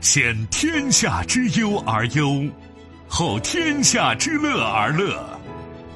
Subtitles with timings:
[0.00, 2.44] 先天下之忧而忧，
[3.08, 5.18] 后天下之乐而乐。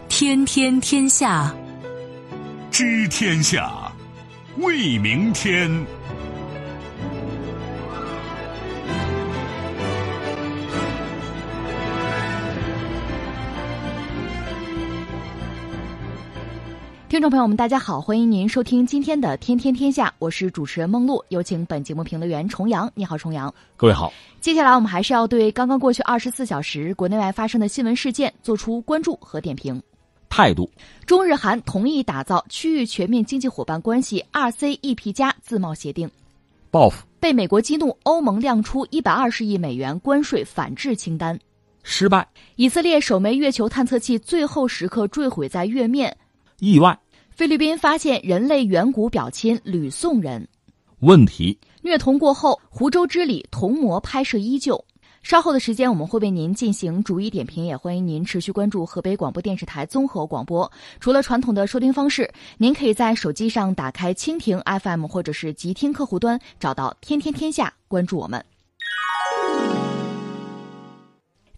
[0.08, 1.54] 天天天下，
[2.70, 3.92] 知天下，
[4.58, 5.70] 为明天。
[17.22, 22.90] 众朋友们，大家好，欢迎您收听今天的《天天天下》，我是主持人梦露，有请本节目评论员重阳。
[22.96, 23.54] 你好，重阳。
[23.76, 24.12] 各位好。
[24.40, 29.80] 接下来我们还是要对刚刚过去二十四小时国内外发生的新闻事件做出关注和点评。
[30.28, 30.68] 态度：
[31.06, 36.10] 中日韩同意打造区域全面经济伙伴关系 （RCEP+ 加）自贸协定。
[36.72, 41.38] 报复：被美国激怒，欧盟亮出一百二十亿美元关税反制清单。
[41.84, 46.16] 失败：以色列首枚月球探测器最后时刻坠毁在月面。
[46.58, 46.98] 意外。
[47.42, 50.46] 菲律宾发现人类远古表亲吕宋人。
[51.00, 54.84] 问题：虐童过后，湖州之里童模拍摄依旧。
[55.24, 60.70] 稍后的时间，我们会为您进行逐一点评，也欢迎您持续关注河北广播电视台综合广播。
[61.00, 68.44] 除了传统的收听方式，您可以在手机上打开蜻蜓 FM 或者是极听客户端，找到“天天天下”，关注我们。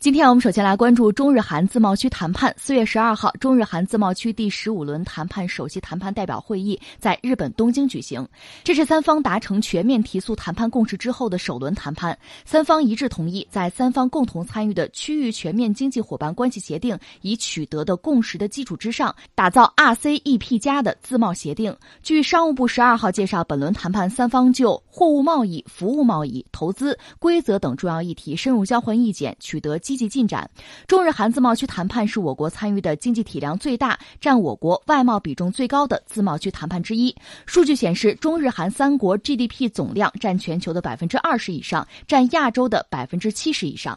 [0.04, 2.54] 今天我们首先来关注中日韩自贸区谈判。
[2.58, 8.28] 四月十二号，中日韩自贸区第十五轮谈判首席谈判代表会议在日本东京举行。
[8.62, 12.18] 这是三方达成全面提速谈判共识之后的首轮谈判。
[12.44, 21.74] 三方一致同意，在三方共同参与的区域全面经济伙伴关系协定已取得的共识的基础之上，打造 RCEP 加的自贸协定。
[22.02, 30.50] 据商务部十二号介绍，本轮谈判三方就货物贸易、服务贸易、投资规则等重要议题深入交换意见，取得积积极进展。
[30.88, 37.14] 中日韩自贸区谈判是我国参与的经济体量最大、占我国外贸比重最高的自贸区谈判之一。
[37.46, 43.96] 数据显示，中日韩三国 GDP 总量占全球的百分之二十以上，占亚洲的百分之七十以上。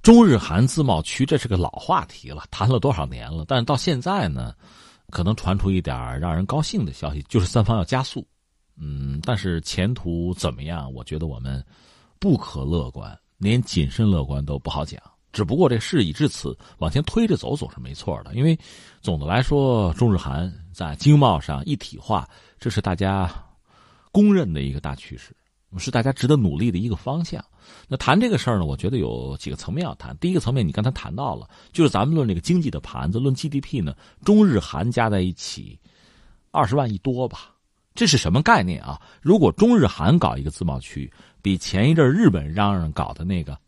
[0.00, 3.44] 中日韩自贸区这是个老话题了，谈了多少年了？
[3.46, 4.54] 但是到现在呢，
[5.10, 8.26] 可能传出一点让人高兴的消息，就是三方要加速。
[8.80, 10.90] 嗯，但是前途怎么样？
[10.90, 11.62] 我觉得我们
[12.18, 15.00] 不可乐观，连谨慎乐观都不好讲。
[15.34, 18.32] 只不过这事已至此，往前推着走总是没错的。
[18.34, 18.56] 因为
[19.02, 22.26] 总的来说，中日韩在经贸上一体化，
[22.58, 23.28] 这是大家
[24.12, 25.34] 公认的一个大趋势，
[25.76, 27.44] 是大家值得努力的一个方向。
[27.88, 30.16] 那谈这个事儿呢，我觉得有几个层面要谈。
[30.18, 33.92] 第一个层面，你刚才谈到了，就是咱们论这个经济的盘子，论 GDP 呢，
[34.24, 35.76] 中日韩加在一起
[36.52, 37.50] 二十万亿多吧。
[37.94, 39.00] 这是什么概念啊？
[39.20, 41.12] 如果中日韩搞一个自贸区，
[41.42, 43.58] 比前一阵日本嚷嚷搞的那个，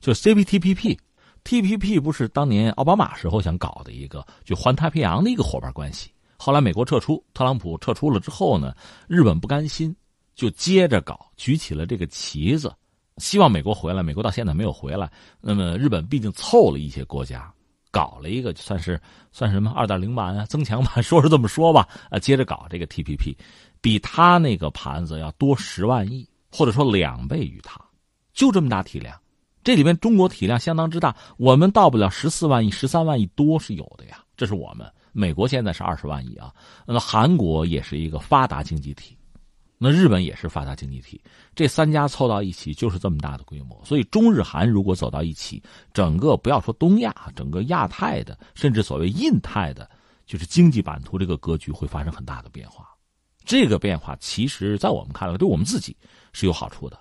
[0.00, 0.96] 就 CPTPP。
[1.44, 8.74] T.P.P 不是当年奥巴马时候想搞的一个就环太平洋的一个伙伴关系，后来美国撤出，特朗普撤出了之后呢，
[9.08, 9.94] 日本不甘心，
[10.34, 12.72] 就接着搞，举起了这个旗子，
[13.16, 14.02] 希望美国回来。
[14.02, 17.52] 美国到现在没有回来，那么日本毕竟凑了一些国家，
[17.90, 19.00] 搞了一个算是
[19.32, 23.36] 算什么二点零版啊，增强版，说是这么说吧，啊，接着搞这个 T.P.P，
[23.80, 27.80] 比他那个盘子要多十万亿，或者说两倍于他，
[28.32, 29.18] 就这么大体量。
[29.62, 34.24] 这里面中国体量相当之大，我们到不了十四万亿、十三万亿多是有的呀。
[34.36, 36.50] 这是我们美国现在是二十万亿啊，
[36.86, 39.14] 那韩国也是一个发达经济体，
[39.76, 41.20] 那日本也是发达经济体，
[41.54, 43.78] 这三家凑到一起就是这么大的规模。
[43.84, 49.90] 所以中日韩如果走到一起，整个不要说东亚，整个亚太的，甚至所谓印太的，
[50.24, 52.88] 就是经济版图这个格局会发生很大的变化。
[53.44, 55.94] 这个变化其实，在我们看来，对我们自己
[56.32, 56.98] 是有好处的。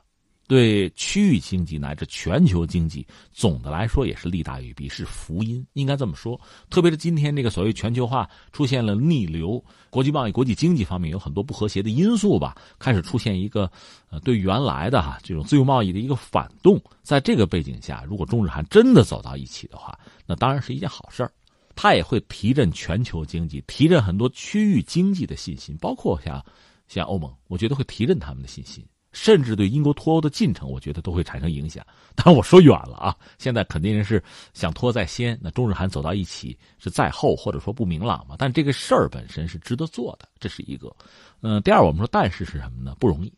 [0.49, 6.41] 对区域经济乃至全球经济，总的来说也是利大于弊，是福音，应该这么说。
[6.71, 13.71] 特别是今天这个所谓全球化出现了逆流，国际贸易、国际经济方面有很多不和谐的因素吧，开始出现一个
[14.09, 16.81] 呃对原来的哈这种自由贸易的一个反动。
[17.03, 19.95] 在这个背景下，如果中日韩真的走到一起的话，
[20.25, 21.31] 那当然是一件好事儿，
[21.75, 26.43] 它也会提振全球经济，提振很多区域经济的信心，包括像
[26.87, 28.83] 像欧盟，我觉得会提振他们的信心。
[29.11, 31.85] 甚至对英国脱欧的进程，我觉得都会产生影响。
[32.15, 34.21] 但我说远了啊，现在肯定是
[34.53, 35.37] 想脱在先。
[35.41, 38.35] 那中日韩走到一起是在后，或者说不明朗嘛。
[38.37, 40.93] 但这个事儿本身是值得做的，这是一个。
[41.41, 42.95] 嗯，第二，我们说但是是什么呢？
[42.99, 43.33] 不容易，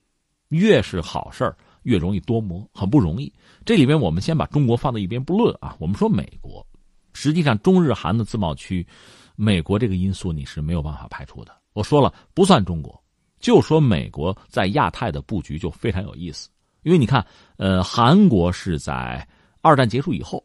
[0.49, 3.31] 越是好事儿越容易多磨，很不容易。
[3.65, 6.65] 这里面我们先把中国放在一边不论啊，我们说美国，
[7.13, 8.85] 实际上中日韩的自贸区，
[9.35, 11.55] 美国这个因素你是没有办法排除的。
[11.73, 13.00] 我说了，不算中国。
[13.41, 16.47] 就说美国在亚太的布局就非常有意思，
[16.83, 17.25] 因为你看，
[17.57, 19.27] 呃，韩国是在
[19.61, 20.41] 二战结束以后，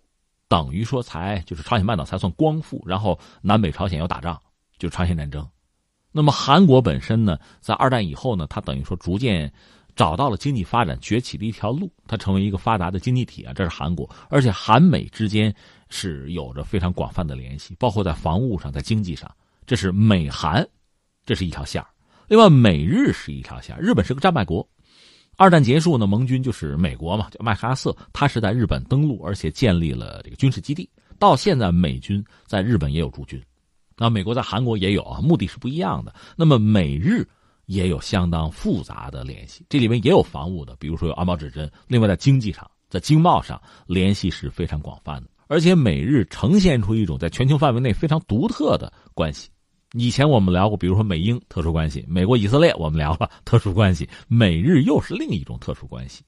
[0.49, 4.41] 等于说才就是朝鲜半岛才算光复，然后南北朝鲜要打仗，
[4.79, 5.47] 就朝鲜战争。
[6.11, 9.53] 那么韩国本身呢，在二战以后呢，它等于说逐渐
[9.95, 15.55] 找到了经济发展崛起的一条路，它成为一个发达的经济体啊，这是韩国，而且韩美之间
[15.91, 19.31] 是有着非常广泛的联系，包括在防务上，在经济上，
[19.67, 20.67] 这是美韩，
[21.27, 21.89] 这是一条线儿
[22.29, 24.69] 另外，美日是一条线日本是个战败国，
[25.37, 30.89] 二战结束呢，盟军就是美国嘛，叫麦克阿瑟，他是在日本登陆，而且建立了这个军事基地，
[31.19, 33.43] 到现在美军在日本也有驻军，
[33.97, 36.15] 那美国在韩国也有啊，目的是不一样的。
[36.37, 37.27] 那么美日。
[37.67, 41.69] 也有相当复杂的联系，这里面也有防务的，比如说有安保指针。
[41.89, 45.29] 另外，在经济上，在经贸上，联系是非常广泛的。
[45.49, 49.49] 而且，美日呈现出一种在全球范围内非常独特的关系。
[49.99, 56.23] 以前我们聊过，比如说美英特殊关系，美国以色列我们聊了特殊关系，美日又是另一种特殊关系。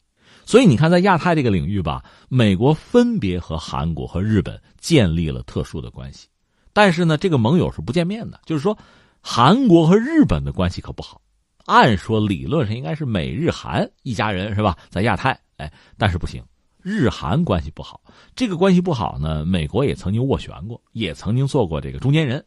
[0.46, 6.26] 所以，你看，在亚太这个领域吧，美国分别和韩国和日本建立了特殊的关系，
[6.72, 8.76] 但是呢，这个盟友是不见面的，就是说，
[9.20, 11.20] 韩国和日本的关系可不好。
[11.66, 14.74] 按说理论上应该是美日韩一家人是吧？
[14.88, 16.42] 在亚太，哎，但是不行，
[16.82, 18.00] 日韩关系不好。
[18.34, 22.42] 这个关系不好呢，美国也曾经斡旋过，也曾经做过这个中间人，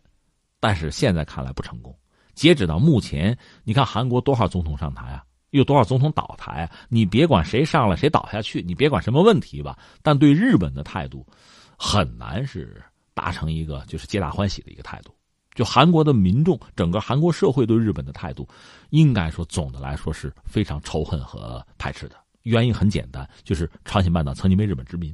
[0.62, 1.94] 但是现在看来不成功。
[2.34, 5.22] 截止到目前，你看韩国多少总统上台啊？
[5.50, 6.72] 有多少总统倒台啊？
[6.88, 9.78] 你别管谁上了谁倒下去，你别管什么问题吧。
[10.02, 11.28] 但对日本的态度，
[11.78, 12.82] 很难是
[13.14, 15.14] 达成一个就是皆大欢喜的一个态度。
[15.54, 18.48] 就韩国的民众，整个韩国社会对日本的态度，
[18.92, 22.16] 应该说总的来说是非常仇恨和排斥的。
[22.44, 25.14] 原因很简单，就是朝鲜半岛曾经被日本殖民，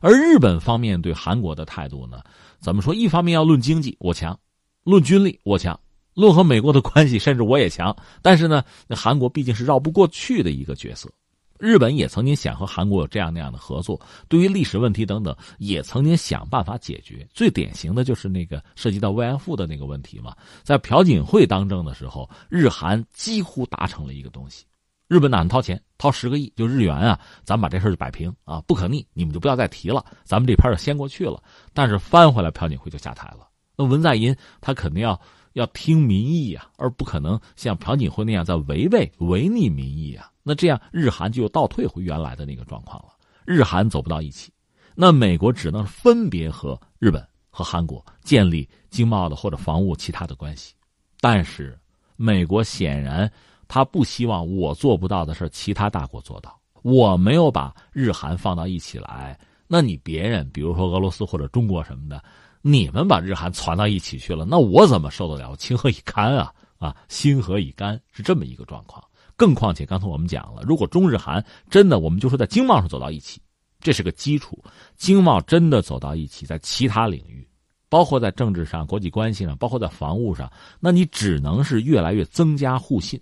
[0.00, 2.22] 而日本方面对韩国的态度呢，
[2.60, 2.94] 怎么说？
[2.94, 4.38] 一方面要论经济我强，
[4.88, 5.78] 论军力我强，
[6.14, 7.94] 论和美国的关系甚至我也强。
[8.22, 11.12] 但是呢，那韩国毕竟是绕不过去的一个角色。
[11.58, 17.28] 日本也曾经想和韩国有这样那样的合作，对于历史问题等等，也曾经想办法解决。
[17.34, 24.64] 最典型的就是那个涉及到慰安妇的那个问题嘛，在朴槿惠当政的时候，日韩几乎达成了一个东西，
[25.06, 31.42] 日本打算掏钱，掏十个亿，就日元啊，咱把这事就摆平啊，不可逆，你们就不要再提了，咱们这片就先过去了。
[31.74, 33.47] 但是翻回来，朴槿惠就下台了。
[33.78, 35.18] 那文在寅他肯定要
[35.52, 40.30] 要听民意啊，而不可能像朴槿惠那样在违背违逆民意啊。
[40.42, 43.10] 那这样，日韩就倒退回原来的那个状况了。
[43.46, 44.52] 日韩走不到一起，
[44.94, 50.74] 那美国只能分别和日本和韩国建立经贸的或者防务其他的关系。
[51.20, 51.78] 但是，
[52.16, 53.30] 美国显然
[53.68, 56.58] 他不希望我做不到的事其他大国做到。
[56.82, 62.22] 我没有把日韩放到一起来，那你别人，比如说俄罗斯或者中国什么的，
[62.70, 65.56] 你们把日韩攒到一起去了，那我怎么受得了？
[65.56, 66.52] 情何以堪啊！
[66.76, 67.98] 啊，心何以甘？
[68.12, 69.02] 是这么一个状况。
[69.36, 73.40] 更况且，刚才我们讲了，如果中日韩真的，我们就说在经贸上走到一起，
[73.80, 74.62] 这是个基础。
[74.96, 77.48] 经贸真的走到一起，在其他领域，
[77.88, 83.18] 包括在政治上、国际关系上，包括在防务上，那你只能是越来越增加互信，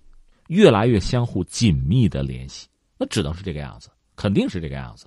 [0.48, 2.66] 越来越相互紧密的联系，
[2.98, 5.06] 那只能是这个样子，肯定是这个样子，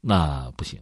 [0.00, 0.78] 那不行。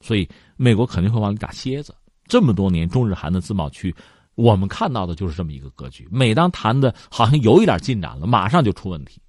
[0.00, 1.94] 所以，美国肯定会往里打蝎子。
[2.30, 3.92] 这么多年，中日韩的自贸区。
[4.36, 6.08] 我们看到的就是这么一个格局。
[6.10, 9.20] 每当谈的好像有一点进展了，马上就出问题，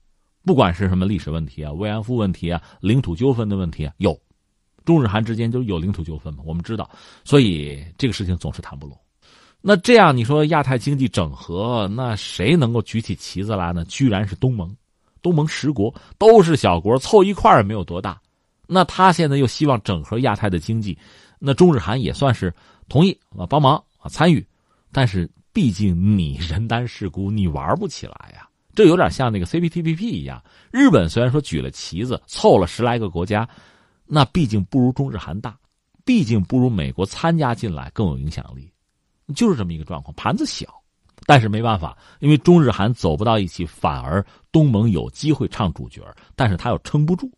[0.45, 4.17] 不管是什么历史问题啊、慰安妇问题啊、领土纠纷的问题啊，有，
[4.85, 6.43] 中日韩之间就有领土纠纷嘛？
[6.45, 6.89] 我们知道，
[7.25, 8.95] 所以这个事情总是谈不拢。
[9.59, 13.83] 那这样你说亚太经济整合，那谁能够举起旗子来呢？
[13.85, 14.73] 居然是东盟，
[15.21, 18.21] 东盟十国都是小国，凑一块儿也没有多大。
[18.67, 20.97] 那他现在又希望整合亚太的经济，
[21.37, 22.53] 那中日韩也算是
[22.91, 24.45] 同意啊，帮忙啊，参与。
[24.91, 28.49] 但是，毕竟你人单势孤，你玩不起来呀。
[28.75, 30.43] 这有点像那个 CPTPP 一样。
[30.71, 33.47] 日本虽然说举了旗子，凑了十来个国家，
[34.05, 35.57] 那毕竟不如中日韩大，
[36.03, 38.69] 毕竟不如美国参加进来更有影响力，
[39.33, 40.13] 就是这么一个状况。
[40.15, 40.67] 盘子小，
[41.25, 46.03] 但是没办法，因为中日韩走不到一起，反而东盟有机会唱主角，
[46.35, 47.31] 但是他又撑不住。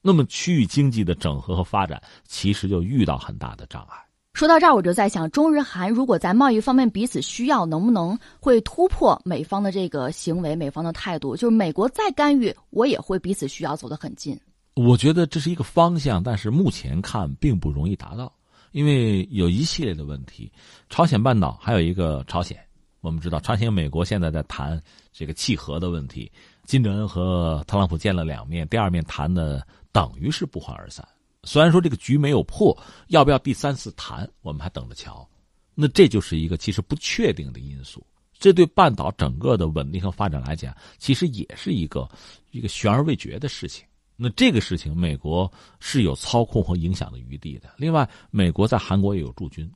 [0.00, 3.96] 那么区域经济的整合和发展，其实就遇到很大的障碍。
[4.34, 11.36] 说到这儿，我就在想，中日韩如果在贸易方面彼此需要，能不能会突破美方的这个行为、美方的态度？
[11.36, 14.38] 就是美国再干预，我也会彼此需要走得很近。
[14.74, 18.32] 我觉得这是一个方向，但是目前看并不容易达到，
[18.72, 20.50] 因为有一系列的问题。
[20.88, 22.58] 朝鲜半岛还有一个朝鲜，
[23.02, 24.80] 我们知道朝鲜美国现在在谈
[25.12, 26.32] 这个契合的问题，
[26.64, 31.06] 金正恩和特朗普见了两面，第二面谈的等于是不欢而散。
[31.44, 32.76] 虽然说这个局没有破，
[33.08, 35.28] 要不要第三次谈，我们还等着瞧。
[35.74, 38.06] 那这就是一个其实不确定的因素，
[38.38, 42.08] 这对半岛整个的稳定和发展来讲，其实也是一个
[42.50, 43.84] 一个悬而未决的事情。
[44.14, 47.70] 那这个事情，美国是有操控和影响的余地的。
[47.76, 49.68] 另外，美国在韩国也有驻军，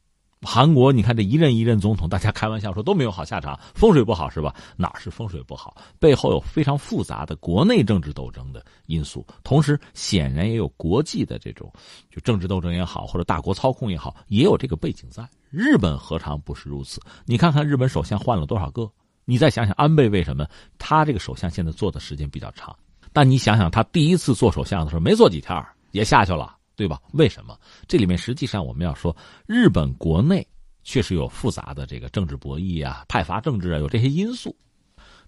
[0.42, 4.54] 韩国，你看这一任一任总统，大家开玩笑说都没有好下场，风水不好是吧？
[4.76, 5.76] 哪是风水不好？
[5.98, 11.72] 背后有非常复杂的国内政治斗争的因素，同时显然也有国际的这种
[12.10, 15.28] 就政治斗争也好，或者大国操控也好，也有这个背景在。
[15.50, 17.00] 日本何尝不是如此？
[17.24, 18.88] 你看看日本首相换了多少个？
[19.24, 20.46] 你再想想安倍为什么
[20.78, 22.76] 他这个首相现在做的时间比较长？
[23.12, 26.55] 但你想想他第一次做首相的时候，没做几天也下去了。
[26.76, 27.00] 对吧？
[27.12, 27.58] 为什么？
[27.88, 29.16] 这里面实际上我们要说，
[29.46, 30.46] 日本国内
[30.84, 34.54] 确实有复杂的这个政治博弈啊、派阀政治啊，有这些因素。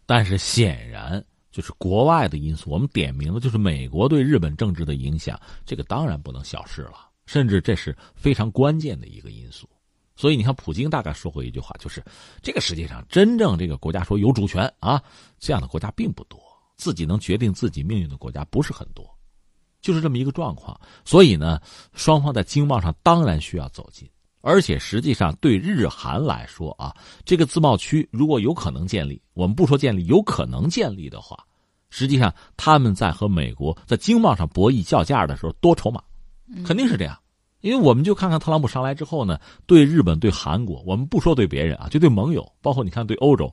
[0.06, 9.68] 但是显然就是国外的因素，我们点名了，就是美国对日本政治的影响，这个当然不能小视了，甚至这是非常关键的一个因素。
[10.16, 12.02] 所以你看，普京大概说过一句话，就是
[12.42, 15.02] 这个世界上真正这个国家说有主权啊
[15.38, 16.40] 这样的国家并不多，
[16.76, 19.17] 自己能决定自己命运的国家不是很多。
[19.88, 21.58] 就是这么一个状况，所以呢，
[21.94, 24.06] 双方在经贸上当然需要走近，
[24.42, 31.42] 而且实际上对日韩来说啊，这个自贸区如果有可能建立，我们不说建立，有可能建立的话，
[31.88, 36.02] 实际上他们在和美国在经贸上博弈较价的时候多筹码，
[36.66, 37.18] 肯定是这样，
[37.62, 43.50] 因为我们就看看特朗普上来之后呢，对日本、对韩国，我们不说对别人啊，就对盟友，包括你看对欧洲，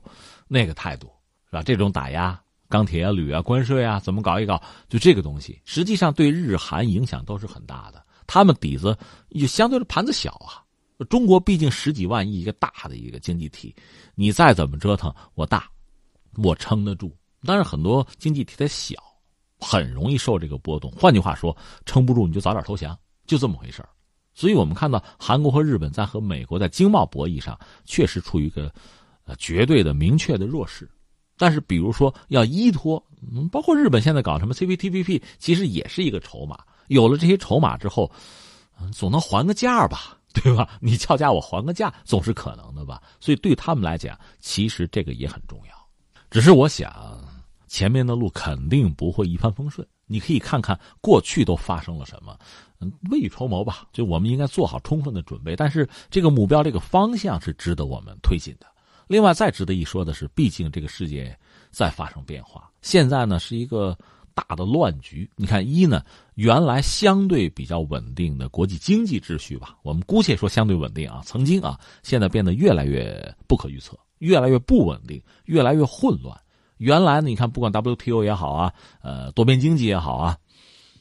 [0.48, 1.10] 那个态度
[1.46, 1.62] 是吧？
[1.62, 2.38] 这种打压。
[2.68, 4.62] 钢铁啊、铝啊、关税啊，怎么搞一搞？
[4.88, 8.04] 就这个东西，实际上对日韩影响都是很大的。
[8.26, 8.96] 他们底子
[9.30, 10.62] 就相对的盘子小啊。
[11.10, 13.74] 中国毕竟十几万亿一个大的一个经济体，
[14.14, 15.68] 你再怎么折腾，我大，
[16.42, 17.14] 我撑得住。
[17.44, 18.94] 但是很多经济体它小，
[19.60, 20.90] 很容易受这个波动。
[20.92, 23.84] 换句话说，撑不住你就早点投降，就这么回事
[24.32, 28.72] 所以我们看到韩国和日本在和美国在经贸博弈上，确实处于一个
[29.24, 30.90] 呃绝对的明确的弱势。
[31.36, 33.02] 但是，比如说要依托，
[33.32, 36.58] 嗯，包括日本现在搞什么 CPTPP，其实也是一个筹码。
[36.88, 38.10] 有了这些筹码之后，
[38.80, 40.68] 嗯，总能还个价吧，对吧？
[40.80, 43.02] 你叫价，我还个价，总是可能的吧。
[43.20, 45.74] 所以对他们来讲，其实这个也很重要。
[46.30, 46.92] 只是我想，
[47.66, 49.86] 前面的路肯定不会一帆风顺。
[50.06, 52.38] 你可以看看过去都发生了什么，
[53.10, 53.88] 未雨绸缪吧。
[53.92, 55.56] 就我们应该做好充分的准备。
[55.56, 58.66] 但是这个目标、这个方向是值得我们推进的。
[59.06, 61.36] 另外，再值得一说的是，毕竟这个世界
[61.70, 62.68] 在发生变化。
[62.82, 63.96] 现在呢，是一个
[64.34, 65.30] 大的乱局。
[65.36, 66.02] 你看，一呢，
[66.34, 76.36] 原来相对比较稳定的国际经济秩序吧，我们姑且说相对稳定啊，曾经啊，现在变得越来越不可预测，越来越不稳定，越来越混乱。
[76.78, 78.72] 原来呢，你看，不管 WTO 也好啊，
[79.02, 80.36] 呃，多边经济也好啊，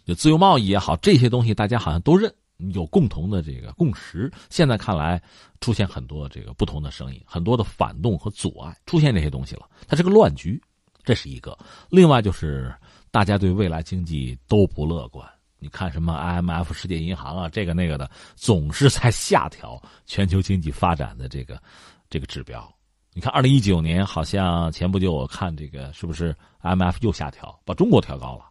[0.06, 2.34] 就自由贸易也好，这些东西大家好像都认。
[2.58, 5.22] 有共同的这个共识，现在看来
[5.60, 9.70] 出现很多这个不同的声音，很多的反动和阻碍，出现这些东西了。
[9.88, 10.62] 它是个乱局，
[11.04, 11.58] 这是一个。
[11.90, 12.74] 另外就是
[13.12, 15.28] 大家对未来经济都不乐观。
[15.58, 21.62] 你看什么 IMF、世界银行啊，这个那个的，总是在下调全球经济发展的这个
[22.10, 22.72] 这个指标。
[23.14, 28.46] 你看，二零一九年好像前不久我看这个是不是 IMF 又下调，把中国调高了，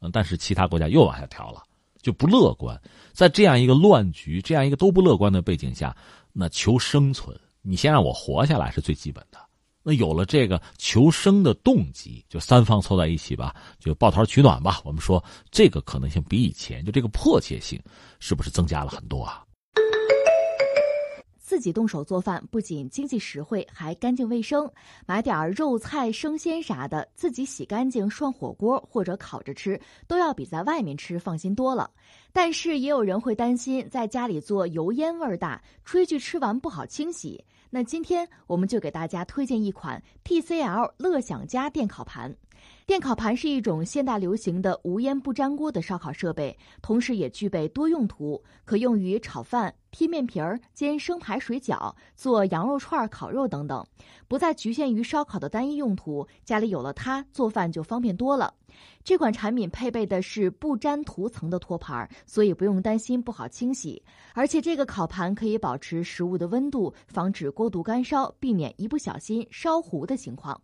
[0.00, 1.62] 嗯，但是其他国家又往下调了。
[2.02, 2.78] 就不乐观，
[3.12, 5.96] 在这样一个乱局、这样一个都不乐观的背景下，
[6.32, 9.38] 那求生存，你先让我活下来是最基本的。
[9.84, 14.80] 那有了这个求生的动机，就三方凑在一起吧，就抱团取暖吧。
[14.84, 17.80] 我们说这个可能性比以前，就这个迫切性，
[18.20, 19.42] 是不是增加了很多啊？
[21.52, 24.66] 自己动手做饭不仅经济实惠，还干净卫生。
[25.04, 31.90] 买点肉菜生鲜啥的，自己洗干净涮火锅或者烤着吃，都要比在外面吃放心多了。
[32.32, 37.44] 但是也有人会担心，在家里做油烟味儿大，炊具吃完不好清洗。
[37.68, 42.34] 那今天我们就给大家推荐一款 TCL 乐享家电烤盘。
[42.84, 53.86] 电烤盘是一种现代流行的无烟不粘锅的烧烤设备，同时也具备多用途，可用于炒饭、贴面皮儿、煎生排水饺、做羊肉串、烤肉等等，
[54.26, 56.26] 不再局限于烧烤的单一用途。
[56.44, 58.52] 家里有了它，做饭就方便多了。
[59.04, 64.02] 这款产品配备的是不粘涂层的托盘，所以不用担心不好清洗。
[64.34, 70.60] 而且这个烤盘可以保持食物的温度，防止过度干烧，避免一不小心烧糊的情况。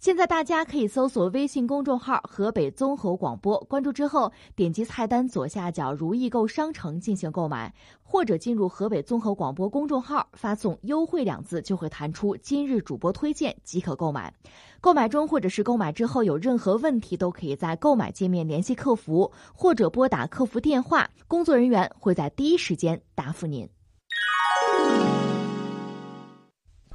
[0.00, 14.32] 现在大家可以搜索微信公众号“河北综合广播”，关注之后点击菜单左下角“如意购商城”进行购买，或者进入河北综合广播公众号发送“优惠”两字，就会弹出今日主播推荐即可购买。
[14.80, 23.68] 购买中或者是购买之后有任何问题，都可以在购买界面联系客服，或者拨打客服电话，工作人员会在第一时间答复您。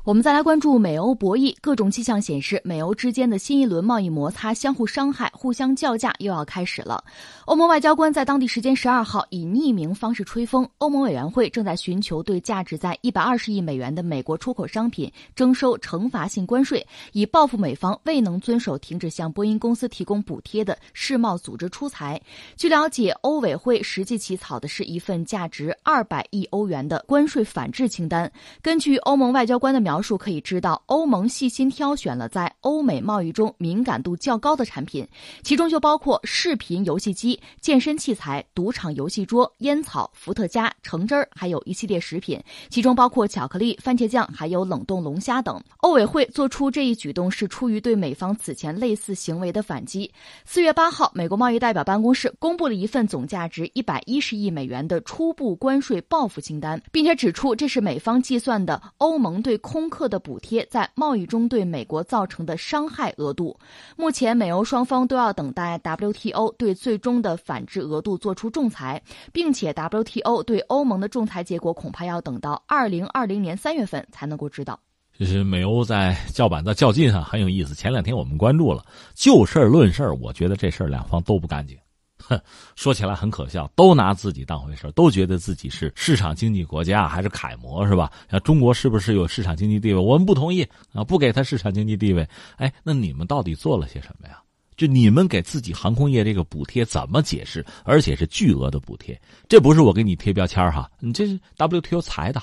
[0.04, 7.02] 我们再来关注美欧博弈，各种迹象显示，美欧之间的新一轮贸易摩擦、相互伤害、互相叫价又要开始了。
[7.46, 22.22] 欧盟外交官在当地时间十二号以匿名方式吹风，欧盟委员会正在寻求对价值在一百二十亿美元的美国出口商品征收惩罚性关税，以报复美方未能遵守停止向波音公司提供补贴的世贸组织出裁。
[22.58, 28.30] 据了解，欧委会实际起草的是一份价值二百亿欧元的关税反制清单。
[28.62, 29.93] 根据欧盟外交官的描。
[29.94, 35.08] 描述可以知道，欧盟细心挑选了在欧美贸易中敏感度较高的产品，
[35.44, 45.62] 其中就包括视频游戏机、健身器材、赌场游戏桌、烟草、伏特加、橙汁儿，还有一系列食品，其中包括巧克力、番茄酱，还有冷冻龙虾等。
[45.82, 50.12] 欧委会做出这一举动是出于对美方此前类似行为的反击。
[50.44, 59.83] 四月八号，美国贸易代表办公室公布了一份总价值一百一十亿美元的初步关税报复清单，并且指出这是美方计算的欧盟对空。
[59.84, 63.60] 空客的补贴在贸易中对美国造成的伤害额度，
[63.98, 69.02] 目前美欧双方都要等待 WTO 对最终的反制额度做出仲裁，
[69.34, 74.80] 并且 WTO 对欧盟的仲裁结果恐怕要等到二零二零年三月份才能够知道。
[75.20, 77.76] 就是美欧在叫板的较劲啊，很有意思。
[77.76, 81.78] 前两天我们关注了，就事论事我觉得这事儿两方都不干净。
[82.28, 82.40] 哼，
[82.76, 88.12] 说起来很可笑，都拿自己当回事都觉得自己是市场经济国家，还是楷模，是吧？
[88.32, 90.00] 像中国是不是有市场经济地位？
[90.00, 92.28] 我们不同意啊，不给他市场经济地位。
[92.56, 94.42] 哎，那你们到底做了些什么呀？
[94.76, 97.64] 就你们给自己航空业这个补贴怎么解释？
[97.84, 102.42] 而且是巨额的补贴，这不是我给你贴标签哈，你这是 WTO 裁的，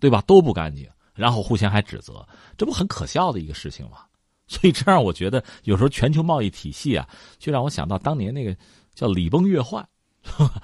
[0.00, 0.22] 对吧？
[0.26, 3.98] 都不干净，然后互相还指责，这不很可笑的一个事情吗？
[4.48, 7.06] 所以这让我觉得，有时候全球贸易体系啊，
[7.38, 8.56] 就让我想到当年那个。
[8.98, 9.86] 叫礼崩乐坏，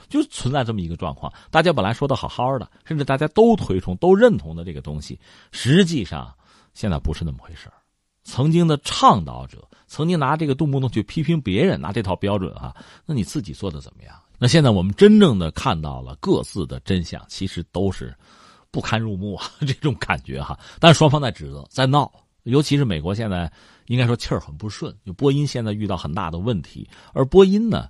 [0.09, 1.33] 就存在这么一个状况。
[1.53, 5.17] 大家本来说的好好的，甚至大家都推崇、都认同的这个东西，
[5.53, 6.35] 实际上
[6.75, 7.71] 现在不是那么回事
[8.25, 12.75] 曾经的倡导者，曾经拿这个动不动去批评别人，拿这套标准哈，
[13.07, 14.17] 那你自己做的怎么样？
[14.37, 18.12] 那现在我们真正的看到了各自的真相，其实都是
[18.73, 20.59] 不堪入目啊， 这种感觉哈。
[20.81, 22.11] 但双方在指责，在闹，
[22.43, 23.50] 尤其是美国现在
[23.87, 27.88] 应该说气儿很不顺，就波音现在遇到很大的问题，而波音呢？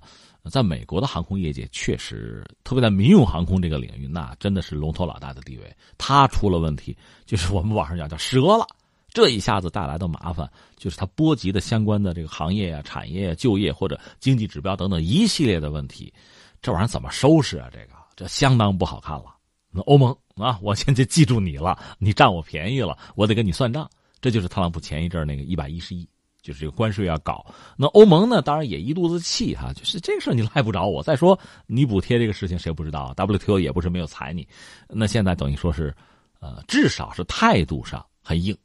[0.49, 5.75] 在美国的航空业界，确实，特别在民用航空这个领域，那真的是龙头老大的地位。
[5.97, 8.65] 它出了问题，就是我们网上讲叫折了。
[9.09, 16.13] 这一下子带来的麻烦，就是它波及的相关的这个行业啊、产业、啊就业或者经济指标等等一系列的问题。
[16.61, 17.69] 这玩意儿怎么收拾啊？
[17.71, 19.35] 这个这相当不好看了。
[19.71, 23.89] 那欧盟啊，我现在记住你了，你占我便宜了，我得跟你算账。
[24.19, 26.07] 这就是特朗普前一阵那个一百一十亿。
[26.45, 27.43] 就是这个关税要搞，
[27.75, 28.39] 那欧盟呢？
[28.39, 31.01] 当然也一肚子气哈，就是这个事儿你赖不着我。
[31.01, 34.47] 再说你补贴这个事情谁不知道？WTO 也不是没有裁你，
[34.87, 35.91] 那现在等于说是，
[36.39, 38.55] 呃，至少是态度上很硬。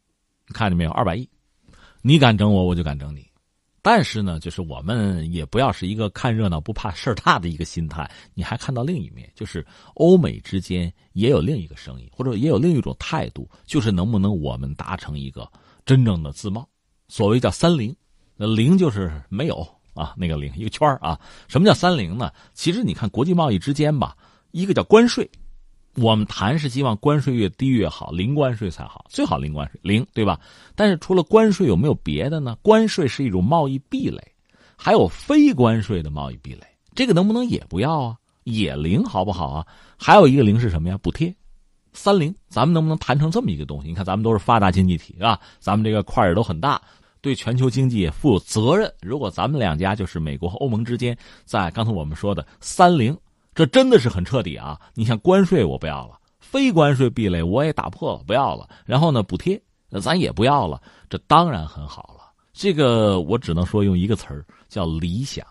[0.49, 0.91] 看见没有？
[0.91, 1.27] 二百亿，
[2.03, 3.27] 你敢整我，我就敢整你。
[3.81, 8.07] 但是呢，就是我们也不要是一个看热闹不怕事儿大的一个心态。
[8.35, 15.51] 你还看到另一面，就是欧美之间也有另一个声音，或者也有另一种态度，就是能不能我们达成一个
[15.87, 16.69] 真正的自贸。
[17.11, 17.95] 所谓叫三零，
[18.37, 21.19] 那零就是没有啊，那个零一个圈啊。
[21.49, 22.31] 什么叫三零呢？
[22.55, 24.17] 其实你看国际贸易之间吧，
[24.53, 25.29] 一个叫关税，
[25.97, 30.39] 我们谈是希望关税越低越好，零关税才好，最好零关税零，对吧？
[30.77, 32.57] 但是除了关税有没有别的呢？
[32.63, 34.23] 关税是一种贸易壁垒，
[34.77, 38.17] 还有非关税的贸易壁垒，这个能不能也不要啊？
[38.45, 39.67] 也零好不好啊？
[39.99, 40.97] 还有一个零是什么呀？
[41.03, 41.35] 补贴。
[41.93, 43.89] 三零，咱们能不能谈成这么一个东西？
[43.89, 45.41] 你看，咱们都是发达经济体，是吧？
[45.59, 46.81] 咱们这个块儿都很大。
[47.21, 48.93] 对全球经济也负有责任。
[49.01, 53.17] 如果咱们两家就是美国和欧盟之间，在刚才我们说的三零，
[53.55, 54.81] 这真的是很彻底啊！
[54.95, 58.69] 你像关税我不要了，非关税壁垒我也打破了，不要了。
[58.85, 62.31] 然后呢，补贴那咱也不要了，这当然很好了。
[62.53, 65.47] 这个我只能说用一个词儿叫理想。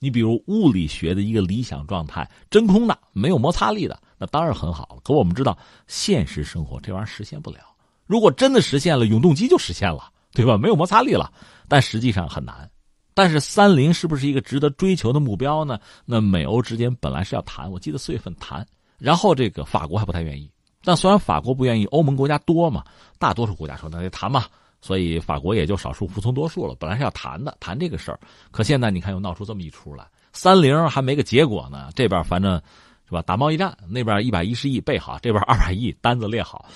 [0.00, 5.00] 你比如物理学的一个理想状态，真空的、没有摩擦力的，那当然很好了。
[5.02, 5.56] 可我们知道，
[5.86, 7.60] 现实生活这玩意儿实现不了。
[8.04, 10.10] 如果真的实现了，永动机就实现了。
[10.34, 10.58] 对吧？
[10.58, 11.32] 没有摩擦力了，
[11.68, 12.68] 但实际上很难。
[13.14, 15.78] 但是三零是不是一个值得追求的目标呢？
[16.04, 18.66] 那美欧之间本来是要谈，我记得四月份谈，
[18.98, 20.50] 然后这个法国还不太愿意。
[20.82, 22.82] 但虽然法国不愿意，欧盟国家多嘛，
[23.18, 24.46] 大多数国家说那得谈嘛，
[24.82, 26.74] 所以法国也就少数服从多数了。
[26.78, 28.18] 本来是要谈的，谈这个事儿，
[28.50, 31.90] 可现在你看又闹出这么一出来，三零还没个结果呢。
[31.94, 32.60] 这边反正
[33.06, 36.66] 是吧，打贸易战，那边一百一十亿备好，这边二百亿单子列好。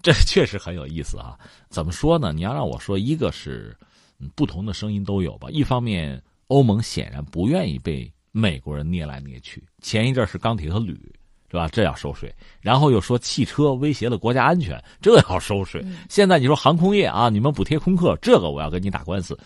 [0.00, 1.36] 这确实很有意思啊！
[1.68, 2.32] 怎么说呢？
[2.32, 3.76] 你要让我说，一个是，
[4.34, 5.48] 不同的声音都有吧。
[5.50, 9.62] 一方面，欧盟显然不愿意被美国人捏来捏去。
[9.82, 10.94] 前一阵是钢铁和铝，
[11.50, 11.68] 是吧？
[11.68, 12.32] 这要收税。
[12.60, 15.84] 然后又说汽车威胁了国家安全，这要收税。
[16.08, 19.36] 现在你说航空业啊，你们补贴空客，这个我要跟你打官司，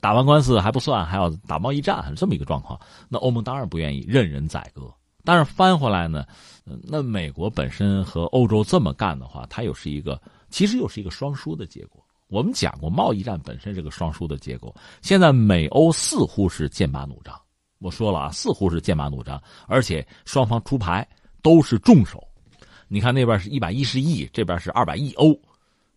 [0.00, 2.78] 打完官司还不算，还要打贸易战，这么一个状况。
[3.08, 4.92] 那欧盟当然不愿意任人宰割。
[5.24, 6.26] 但是翻回来呢，
[6.64, 12.02] 那美国本身和欧洲这么干的话，它又是一个，其实又是一个双输的结果。
[12.28, 14.74] 我们讲过，贸易战本身是个双输的结果。
[15.02, 17.34] 现在美欧似乎是剑拔弩张，
[17.80, 21.06] 我说了啊，似乎是剑拔弩张，而且双方出牌
[21.42, 22.22] 都是重手。
[22.86, 25.36] 你看那边是一百一十亿，这边是二百亿欧，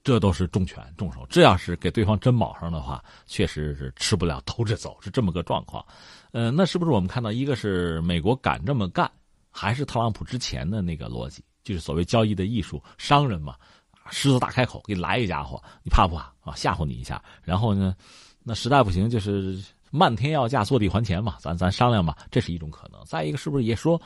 [0.03, 1.25] 这都是重拳重手。
[1.29, 5.85] 这要是给对方真卯上的话，确实是吃不了兜着走，是这么个状况。
[6.33, 9.09] 呃，那是不是我们看到一个是美国敢这么干，
[9.51, 13.55] 还是特朗普之前的那个逻辑，就是所谓交易的艺术，商人嘛，
[14.09, 16.55] 狮子大开口，给你来一家伙，你怕不怕啊？
[16.55, 17.95] 吓唬你一下，然后呢，
[18.41, 22.99] 那实在不行就是漫天要价，坐地还钱嘛，咱咱商量吧，这是一种可能。
[23.05, 24.01] 再一个，是不是也说，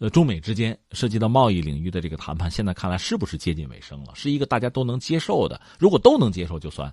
[0.00, 4.12] 呃，中美之间涉及到贸易领域的这个谈判，现在看来是不是接近尾声了？
[4.16, 6.92] 是一个大家都能接受的，如果都能接受，就算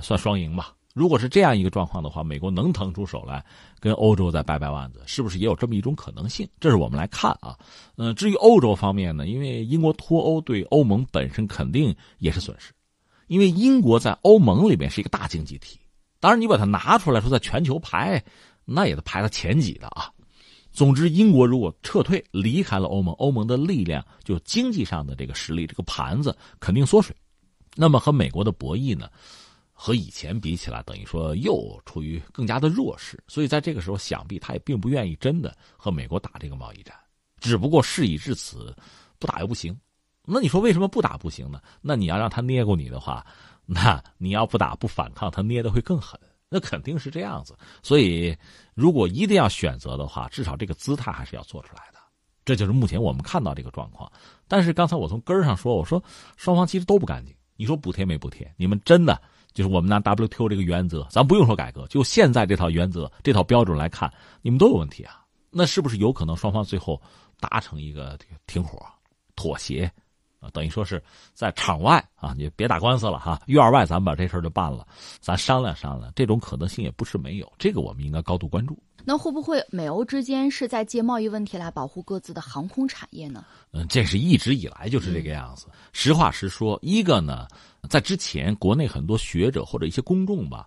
[0.00, 0.74] 算双赢吧。
[0.94, 3.44] 如果是这样一个状况的话，美国能腾出手来
[3.80, 6.48] 跟欧洲再掰掰腕子，是不是也有这么一种可能性？
[6.60, 7.58] 这是我们来看啊。
[7.96, 12.72] 嗯，至于欧洲方面呢，因为英国脱欧对欧盟本身肯定也是损失，
[13.26, 15.80] 因为英国在欧盟里面是一个大经济体，
[16.20, 18.22] 当然你把它拿出来说在全球排，
[18.64, 20.08] 那也得排到前几的啊。
[20.70, 27.14] 总之，英国如果撤退离开了欧盟，欧盟的力量就经济上的这个实力，这个盘子肯定缩水，
[27.74, 29.10] 那么和美国的博弈呢？
[29.74, 36.94] 和以前比起来，等于说又处于更加的弱势，所以在这个时候，想必他也并不愿意真的和美国打这个贸易战。
[37.40, 38.74] 只不过事已至此，
[39.18, 39.76] 不打又不行。
[40.24, 41.60] 那你说为什么不打不行呢？
[41.82, 43.26] 那你要让他捏过你的话，
[43.66, 46.18] 那你要不打不反抗，他捏的会更狠。
[46.48, 47.54] 那肯定是这样子。
[47.82, 48.34] 所以，
[48.74, 51.98] 如果一定要选择的话，至少这个姿态还是要做出来的。
[52.44, 54.10] 这就是目前我们看到这个状况。
[54.46, 56.02] 但是刚才我从根儿上说，我说
[56.36, 57.34] 双方其实都不干净。
[57.56, 58.50] 你说补贴没补贴？
[58.56, 59.20] 你们真的？
[59.54, 64.12] 就是我们拿 WTO 这个原则，咱不用说改革，就现在这套原则、这套标准来看，
[64.42, 65.24] 你们都有问题啊。
[65.50, 67.00] 那是不是有可能双方最后
[67.38, 68.84] 达成一个停火、
[69.36, 69.90] 妥协
[70.40, 70.50] 啊？
[70.52, 71.00] 等于说是
[71.32, 74.84] 在场外啊，你别打官司了哈，院外咱们把这事儿就办了，
[75.20, 77.50] 咱商量商量，这种可能性也不是没有。
[77.56, 78.76] 这个我们应该高度关注。
[79.04, 83.44] 那会不会美欧之间是在借贸易问题来保护各自的航空产业呢？
[83.72, 85.66] 嗯，这是一直以来就是这个样子。
[85.92, 87.46] 实话实说，一个呢。
[87.90, 90.66] 在之前，国内很多学者或者一些公众吧，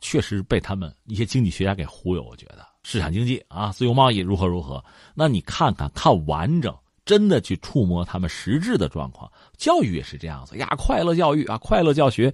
[0.00, 2.22] 确实被他们一些经济学家给忽悠。
[2.22, 4.80] 我觉得市场经济啊，自由贸易如何如何？
[5.12, 6.72] 那你看看看完整，
[7.04, 9.28] 真的去触摸他们实质的状况。
[9.56, 12.32] 教育也是这样子呀，快乐教育啊，快乐教学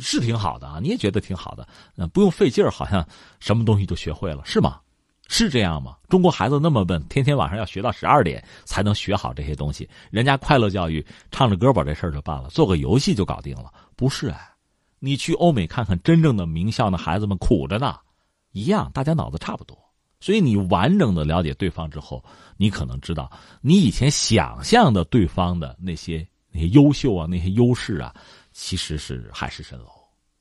[0.00, 3.06] 是挺好的啊，你也觉得挺好的，嗯不用费劲儿，好像
[3.40, 4.80] 什么东西都学会了，是吗？
[5.30, 5.96] 是这样吗？
[6.08, 9.86] 中国孩子那么笨，天天晚上要学到十二点才能学好这些东西。
[10.10, 14.50] 人家快乐教育，唱着歌把这事儿就办了，做个游戏就搞定了，不是哎？
[15.00, 17.96] 你去欧美看看真正的名校的孩子们苦着呢，
[18.52, 19.78] 一样，大家脑子差不多。
[20.18, 22.24] 所以你完整的了解对方之后，
[22.56, 28.12] 你可能知道，你以前想象的对方的那些那些优秀啊，那些优势啊，
[28.60, 29.86] 其实是海市蜃楼。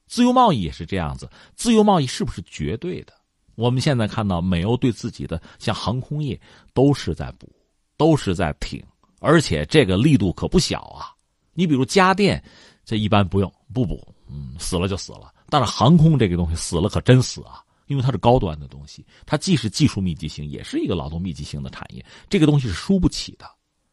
[0.07, 3.13] 自由贸易也是这样子，自由贸易是不是绝对的？
[3.53, 6.39] 我们现在看到美欧对自己的像航空业
[6.73, 7.47] 都是在补，
[7.95, 8.83] 都是在挺，
[9.19, 11.13] 而且这个力度可不小啊。
[11.53, 12.43] 你比如家电，
[12.83, 15.31] 这一般不用不补，嗯，死了就死了。
[15.47, 23.45] 但是航空这个东西死了可真死啊，因为它是高端的东西，它既是技术密集型，也是一个劳动密集型的产业，这个东西是输不起的。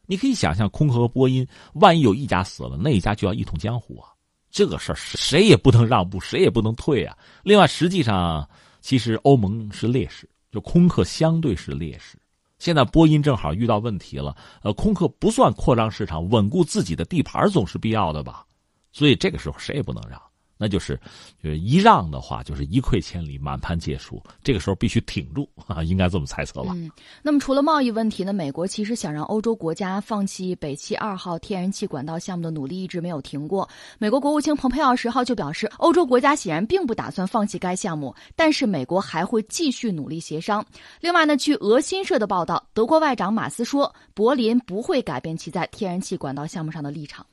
[0.07, 4.09] 你可以想象，空客和波音，万一有一家死了，那一家就要一统江湖啊。
[4.55, 7.17] 这个事儿谁也不能让步，谁也不能退啊。
[7.43, 8.47] 另外，实际上。
[8.79, 12.19] 其实欧盟是劣势，就空客相对是劣势。
[12.59, 18.45] 现在波音正好遇到问题了，呃，空客不算扩张市场，稳固自己的地盘总是必要的吧？
[18.91, 20.21] 所以这个时候谁也不能让。
[20.57, 20.99] 那就是，
[21.43, 24.21] 就是一让的话，就是一溃千里，满盘皆输。
[24.41, 26.71] 这个时候必须挺住啊，应该这么猜测吧？
[26.75, 26.89] 嗯。
[27.21, 28.31] 那么除了贸易问题呢？
[28.31, 33.67] 美国其实想让欧洲国家放弃北汽二号天然气管道项目的努力一直没有停过。
[33.99, 40.65] 美国国务卿蓬佩奥十号就表示，欧洲国家显然并不打算放弃该项目，但是美国还会继续努力协商。
[41.01, 47.25] 另外呢，据俄新社的报道，德国外长马斯说，柏林不会改变其在天然气管道项目上的立场。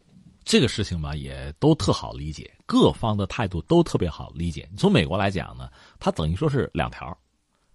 [0.44, 4.68] 这个事情吧，也都特好理解，各方的态度都特别好理解。
[4.76, 7.16] 从美国来讲呢，它等于说是两条，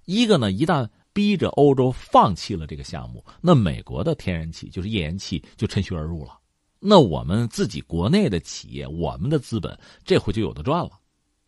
[0.05, 6.37] 一个呢，一旦逼着欧洲放弃了这个项目，那美国的天然气就是页岩气就趁虚而入了，
[6.79, 10.91] 那我们自己国内的企业，我们的资本这回就有的赚了。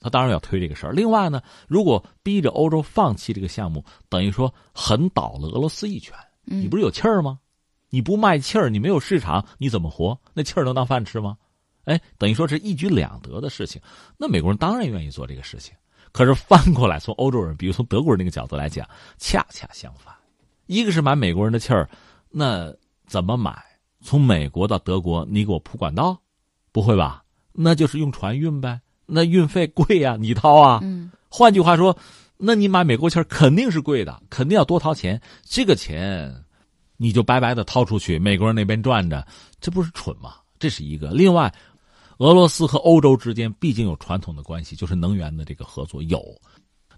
[0.01, 0.93] 他当然要推这个事儿。
[0.93, 7.37] 另外呢，如果逼着欧洲放弃这个项目，等于说狠倒了俄罗斯一拳，你不是有气儿吗？
[7.89, 10.19] 你不卖气儿，你没有市场，你怎么活？
[10.33, 11.37] 那气儿能当饭吃吗？
[11.85, 13.81] 哎，等于说是一举两得的事情。
[14.17, 15.73] 那美国人当然愿意做这个事情。
[16.11, 20.13] 可是翻过来，从欧洲人，比如从德国人那个角度来讲，恰恰相反。
[20.65, 21.89] 一个是买美国人的气儿，
[22.29, 22.73] 那
[23.07, 23.59] 怎么买？
[24.01, 26.19] 从美国到德国，你给我铺管道？
[26.71, 27.23] 不会吧？
[27.51, 28.79] 那就是用船运呗。
[29.05, 30.79] 那运费贵呀，你掏啊。
[30.83, 31.11] 嗯。
[31.29, 31.97] 换句话说，
[32.37, 35.19] 那你买美国气儿肯定是贵的，肯定要多掏钱。
[35.43, 36.43] 这个钱，
[37.01, 39.25] 你就白白的掏出去，美国人那边赚着，
[39.59, 40.35] 这不是蠢吗？
[40.59, 41.09] 这是一个。
[41.09, 41.51] 另外。
[42.19, 46.21] 俄罗斯和欧洲之间毕竟有传统的关系，就是能源的这个合作有。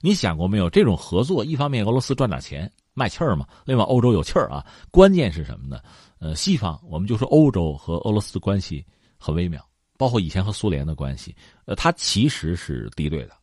[0.01, 0.67] 你想过没有？
[0.67, 4.65] 这种合作，一方面俄罗斯赚点钱卖气儿嘛，另外欧洲有气儿啊。
[4.89, 5.79] 关键是什么呢？
[6.17, 8.83] 呃，西方我们就说欧洲和俄罗斯的关系
[9.15, 9.63] 很微妙，
[9.95, 11.35] 包括以前和苏联的关系，
[11.65, 13.33] 呃，它其实是敌对的。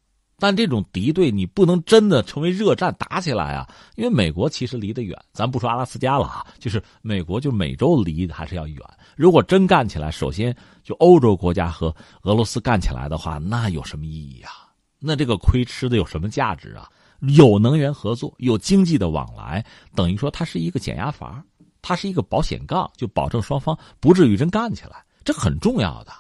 [0.41, 3.69] 但这种敌对，你不能真的成为热战打起来啊！
[3.97, 8.81] 因为美国其实离得远，咱不说阿拉斯加了啊，就是美国就美洲离还是要远。
[9.17, 14.53] 如果真干起来，首先就欧洲国家和俄罗斯干起来的话，那有什么意义啊？
[15.01, 16.89] 那这个亏吃的有什么价值啊？
[17.21, 21.45] 有能源合作，有经济的往来，等于说它是一个减压阀，
[21.83, 26.13] 它是一个保险杠，就保证双方不至于真干起来，这很重要的。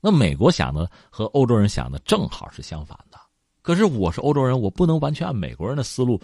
[0.00, 3.07] 那美国想的和欧洲人想的正好是相反的。
[3.68, 6.18] 可是我是欧洲人，我不能完全按美国人的思路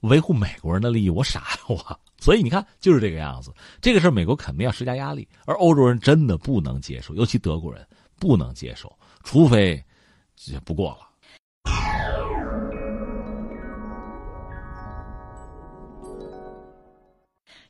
[0.00, 2.00] 维护美国人的利益，我傻呀我！
[2.18, 3.52] 所以你看，就是这个样子。
[3.82, 7.86] 这个事美国肯定要施加压力，而欧洲人真的不能接受，尤其德国人
[8.18, 8.90] 不能接受，
[9.24, 9.78] 除非
[10.64, 11.00] 不过了。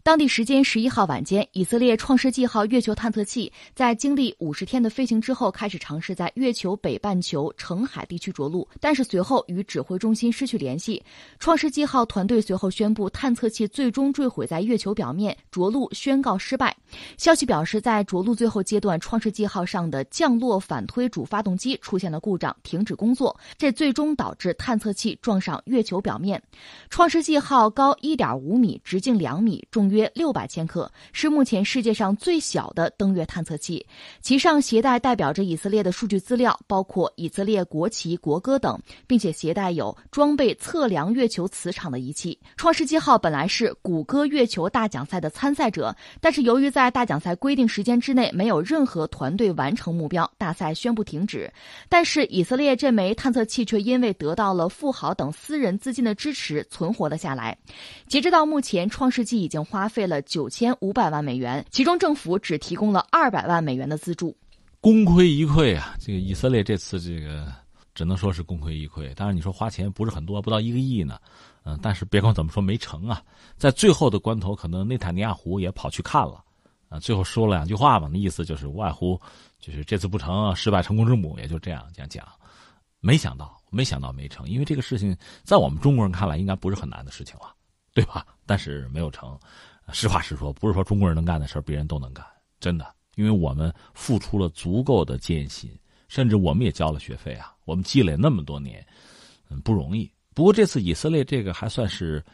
[0.06, 11.02] 当地时间十一号晚间，以色列“创世纪”号月球探测器在经历五十天的飞行之后，开始尝试在月球北半球澄海地区着陆，但是随后与指挥中心失去联系。
[11.40, 16.76] “创世纪”号团队随后宣布，探测器最终坠毁在月球表面，着陆宣告失败。
[17.18, 26.40] 消息表示，在着陆最后阶段，“创世纪”号上的降落反推主发动机出现了故障，停止工作，这最终导致探测器撞上月球表面。
[26.90, 29.95] “创世纪”号高一点五米，直径两米，重约。
[29.96, 33.84] 约六百千克，是目前世界上最小的登月探测器。
[34.20, 42.38] 其上携带代表着以色列的数据资料，包括以色列国旗、国歌等，并且携带有装备测量月球磁场的仪器。
[42.58, 51.50] 创世纪号本来是谷歌月球大奖赛的参赛者，但是由于在大奖赛规定时间之内没有任何团队完成目标，大赛宣布停止。
[51.88, 57.56] 但是以色列这枚探测器却因为得到了富豪等私人资金的支持，存活了下来。
[58.06, 59.85] 截止到目前，创世纪已经花。
[59.86, 64.36] 花费了九千五百万美元，其中政府只提供了二百万美元的资助，
[64.80, 65.94] 功亏一篑啊！
[66.00, 67.46] 这个以色列这次这个
[67.94, 69.14] 只能说是功亏一篑。
[69.14, 71.20] 当然，你说花钱不是很多，不到一个亿呢，
[71.62, 73.22] 嗯，但是别管怎么说没成啊，
[73.56, 76.42] 在最后的关头，可能内塔尼亚胡也跑去看了，
[76.88, 79.16] 啊，最后说了两句话嘛，那意思就是无外乎
[79.60, 82.26] 就是这次不成，失败成功之母，也就这样讲讲。
[82.98, 87.54] 没想到，没想到没成，因为这个事情在我们中国人看来应该不是很难的事情了，
[87.94, 88.26] 对吧？
[88.48, 89.38] 但是没有成。
[89.92, 92.24] 实话实说，不是说中国人能干的事别人都能干，
[92.60, 95.70] 真的，因为我们付出了足够的艰辛，
[96.08, 98.84] 甚至我们也交了学费啊，我们积累那么多年，
[99.48, 100.10] 嗯，不容易。
[100.34, 102.24] 不过这次以色列这个还算是，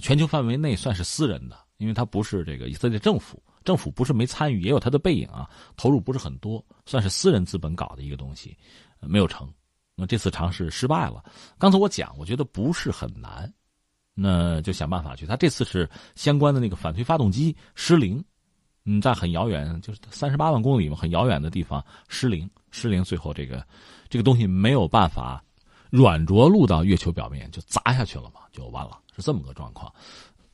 [0.00, 8.56] 全球范围内算是私人的，因为它不是这个以色列政府，政府不是没参与，也有它的背影啊，投入不是很多，算是私人资本搞的一个东西，
[9.00, 9.48] 没有成。
[9.94, 11.22] 那这次尝试失败了。
[11.56, 13.52] 刚才我讲，我觉得不是很难。
[14.14, 15.26] 那就想办法去。
[15.26, 18.22] 他这次是相关的那个反推发动机失灵，
[18.84, 23.66] 嗯，在很遥远，就是三十八万公里嘛，很遥远的地方失灵，失灵，最后这个
[24.08, 25.42] 这个东西没有办法
[25.90, 29.92] 软着陆到月球表面，就砸下去了嘛，就完了，是这么个状况。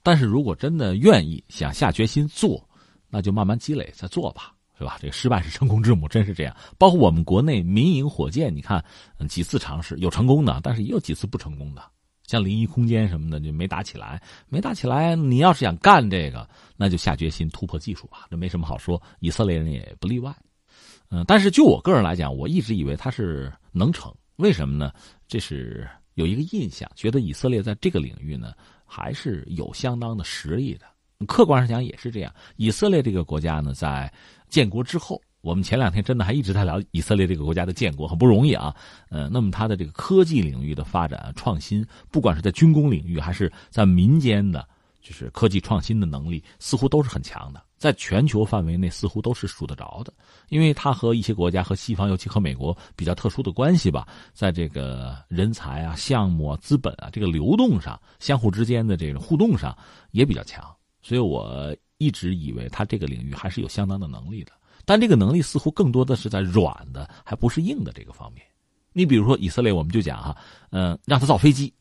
[0.02, 2.66] 但是如果真的愿意想下决心做，
[3.10, 4.96] 那就慢慢积累再做吧，是吧？
[5.00, 6.56] 这个失败是成功之母，真是这样。
[6.78, 8.82] 包括我们国内民营火箭，你看
[9.28, 11.82] 几次尝试有成功的，但是也有几次不成功的。
[12.30, 15.16] 像临沂空间什么的就没打起来，没打起来。
[15.16, 19.02] 你要是想干这个，那就下决心突破技术吧，这没什么好说。
[19.18, 20.32] 以色列人也不例外。
[21.10, 24.14] 嗯，但是就我个人来讲，我一直以为他是能成。
[24.36, 24.92] 为什么呢？
[25.26, 28.52] 这是有一个印象，觉得以色列在这个领域呢
[28.86, 30.86] 还是有相当的实力的。
[31.26, 32.32] 客观上讲也是这样。
[32.54, 34.08] 以色列这个国家呢，在
[34.48, 35.20] 建国之后。
[35.40, 38.74] 我们前两天真的还一直在聊以色列这个国家的建国很不容易啊，
[39.08, 44.68] 呃，那么它的这个科技领域的发展创新，不管是在军工领域还是在民间的，
[45.00, 50.12] 就是科技创新的能力，似乎都是很强的，在全球范围内似乎都是数得着的。
[50.50, 59.76] 因为它和一些国家和西方，尤其和美国比较特殊的关系吧，在这个人才啊、项目啊、资本啊这个流动上，相互之间的这种互动上
[60.10, 60.62] 也比较强。
[61.00, 64.52] 所以我一直以为他这个领域还是有相当的能力的，
[64.84, 68.44] 但这个能力似乎更多的是在软的，还不是硬的这个方面。
[68.92, 70.36] 你比如说以色列，我们就讲哈，
[70.70, 71.72] 嗯，让他造飞机，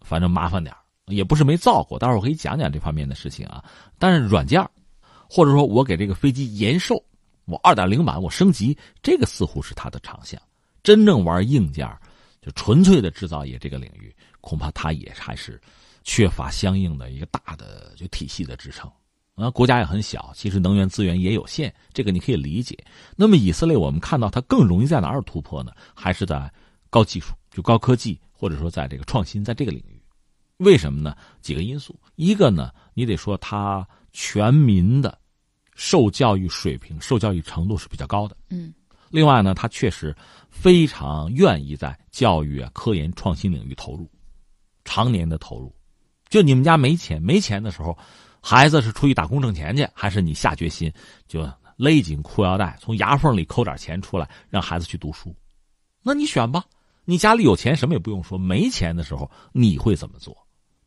[0.00, 0.74] 反正麻烦点
[1.06, 1.98] 也不是没造过。
[1.98, 3.62] 待会儿我可以讲讲这方面的事情啊。
[3.98, 4.66] 但是软件
[5.28, 7.02] 或者说我给这个飞机延寿，
[7.44, 10.40] 我二点零版我升级，这个似乎是他的长项。
[10.82, 11.86] 真正玩硬件，
[12.40, 15.60] 就纯粹的制造业这个领域，恐怕他也还是
[16.04, 18.90] 缺乏相应的一个大的就体系的支撑。
[19.36, 22.74] 啊，国家也很小，其实能源资源也有限，这个你可以理解。
[23.14, 25.72] 那么以色列，我们看到它更容易在哪儿突破呢？
[25.94, 26.50] 还是在
[26.88, 30.02] 高技术，就高科技，或者说在这个创新，在这个领域。
[30.56, 31.14] 为什么呢？
[31.42, 35.18] 几个因素，一个呢，你得说它全民的
[35.74, 38.34] 受教育水平、受教育程度是比较高的。
[38.48, 38.72] 嗯。
[39.10, 40.16] 另外呢，他确实
[40.48, 44.10] 非常愿意在教育啊、科研创新领域投入，
[44.86, 45.70] 常年的投入。
[46.30, 47.96] 就你们家没钱，没钱的时候。
[48.48, 50.92] 孩子是出去打工挣钱去，还是你下决心
[51.26, 51.44] 就
[51.76, 55.34] 勒紧裤腰带，从牙缝里抠点钱出来，让孩子去读书？
[56.00, 56.64] 那你选吧。
[57.04, 60.32] 你家里有钱，什么也不用说；没钱的时候，你会怎么做？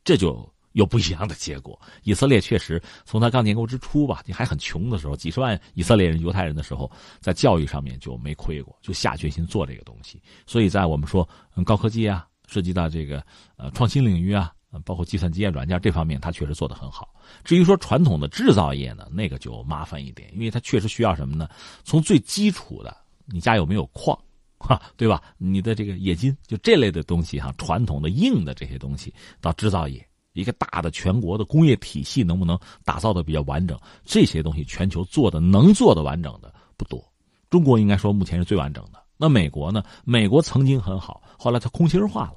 [0.06, 1.78] 这就有不一样的结果。
[2.04, 10.22] 以色列确实从他刚建国之初吧，你还很穷的时候，几十万以色列人、犹太人的时候，在教育上面就没亏过，就下决心做这个东西。
[10.48, 11.28] 所以在我们说
[11.66, 13.22] 高科技啊，涉及到这个
[13.58, 14.54] 呃创新领域啊。
[14.86, 17.10] 包括计算机啊、软件这方面，他确实做得很好。
[17.44, 21.50] 至于说传统的制造业呢，那个就麻烦一点，因为它确实需要什么呢？
[21.84, 24.18] 从最基础的，你家有没有矿，
[24.58, 25.22] 哈，对吧？
[25.38, 33.80] 你的这个冶金，就这类的东西哈，传统的硬的这些东西，到制造业，一个大的全国的工业体系能不能打造的比较完整？
[34.04, 37.04] 这些东西全球做的能做的完整的不多，
[37.50, 39.04] 中国应该说目前是最完整的。
[39.22, 39.84] 那美国呢？
[40.06, 42.36] 美国曾经很好，后来它空心化了。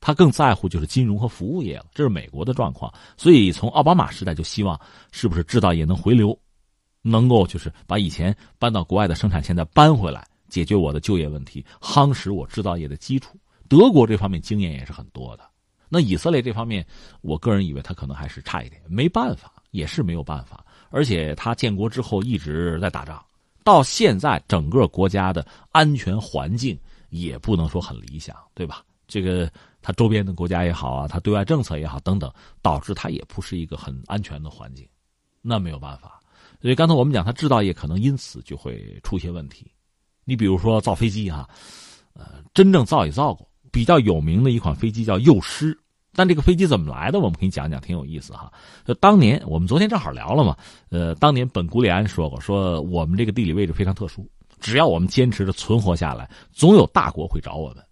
[0.00, 2.92] 他更在乎就是金融和服务业了，这是美国的状况。
[3.16, 4.80] 所以从奥巴马时代就希望，
[5.10, 6.38] 是不是制造业能回流，
[7.02, 13.36] 能够就是把以前搬到国外的生产线再搬回来，解决我的就业问题，夯实我制造业的基础。
[13.68, 15.42] 德国这方面经验也是很多的。
[15.88, 16.86] 那以色列这方面，
[17.20, 20.64] 我个人以为他可能还是差一点，没办法，也是没有办法。
[20.90, 23.22] 而且他建国之后一直在打仗，
[23.64, 26.78] 到现在整个国家的安全环境
[27.10, 28.84] 也不能说很理想，对吧？
[29.08, 29.50] 这个。
[29.88, 34.86] 他周边的国家也好啊，他对外政策也好等等，导致他也不是一个很安全的环境，
[35.40, 36.20] 那没有办法。
[36.60, 39.72] 所以刚才我们讲，他制造业可能因此就会出些问题。
[40.26, 41.48] 你比如说造飞机哈，
[42.12, 45.74] 呃，真正造也造过，比较有名的一款飞机叫幼狮。
[46.12, 48.52] 但这个飞机怎么来的，我们可以讲讲，挺有意思哈。
[48.84, 50.54] 就当年我们昨天正好聊了嘛，
[50.90, 54.28] 呃，当年本古里安说过，说我们这个地理位置非常特殊，
[54.60, 57.82] 只要我们坚持着存活下来，总有大国会找我们。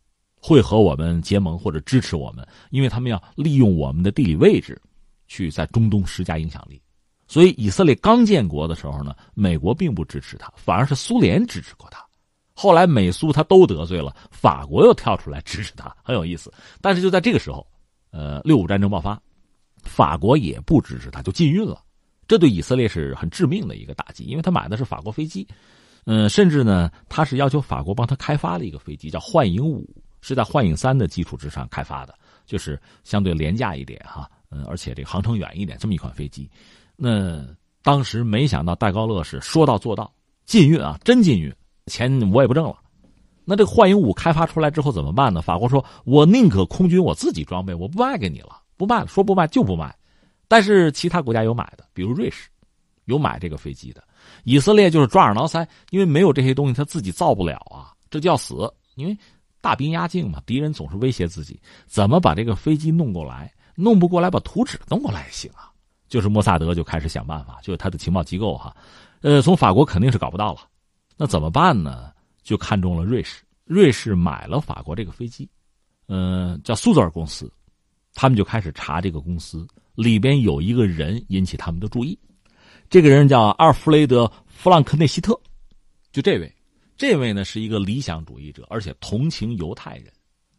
[0.46, 4.80] 会和我们结盟或者支持我们，因为他们要利用我们的地理位置，
[5.26, 6.80] 去在中东施加影响力。
[7.26, 12.00] 所以以色列刚建国的时候呢，美国并不支持他，反而是苏联支持过他。
[12.54, 16.52] 后来美苏他都得罪了，法国又跳出来支持他，很有意思。
[16.80, 17.66] 但是就在这个时候，
[18.12, 19.20] 呃，六五战争爆发，
[19.82, 21.82] 法国也不支持他，就禁运了。
[22.28, 25.44] 这对以色列是很致命的一个打击，因为他买的是法国飞机，
[26.04, 29.84] 嗯，甚至呢，他是要求法国帮他开发了一个飞机，叫幻影五。
[30.26, 32.12] 是在幻影三的基础之上开发的，
[32.46, 36.50] 就是相对廉价一点哈，嗯，而且这个航程远一点，这么一款飞机。
[36.96, 37.46] 那
[37.80, 40.12] 当时没想到戴高乐是说到做到，
[40.44, 41.54] 禁运啊，真禁运，
[41.86, 42.76] 钱我也不挣了。
[43.44, 45.40] 那这个幻影五开发出来之后怎么办呢？
[45.40, 49.96] 法国说，我宁可空军我自己装备，我不卖给你了，不卖了，说不卖就不卖。
[50.48, 52.48] 但是其他国家有买的，比如瑞士，
[53.04, 54.02] 有买这个飞机的。
[54.42, 59.16] 以色列就是抓耳挠腮，因为没有这些东西，他自己造不了啊，这就要死，因为。
[59.66, 63.52] 大兵压境嘛，敌人总是威胁自己，怎么把这个飞机弄过来？
[63.74, 65.72] 弄不过来，把图纸弄过来也行啊。
[66.08, 68.76] 就是莫萨德就开始想办法，就是他的情报机构哈，
[69.22, 70.60] 呃，从法国肯定是搞不到了，
[71.16, 72.12] 那怎么办呢？
[72.44, 75.50] 就看中了瑞士，瑞士买了法国这个飞机，
[76.06, 77.52] 嗯，叫苏泽尔公司，
[78.14, 82.16] 他们就开始查这个公司里边有一个人引起他们的注意，
[82.88, 85.36] 这个人叫阿尔弗雷德·弗朗克内希特，
[86.12, 86.55] 就这位。
[86.96, 90.12] 这位呢是一个理想主义者，而且同情犹太人。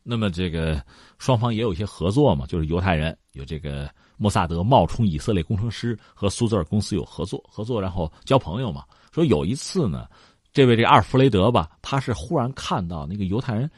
[0.04, 0.82] 那么这个
[1.17, 8.86] 双方也有一些合作嘛，就是犹太人有这个莫萨德冒充以色列工程师和苏泽尔公司有合作，合作然后交朋友嘛。
[9.12, 10.08] 说有一次呢，
[10.54, 13.70] 这位这阿尔弗雷德吧，他是忽然看到那个犹太人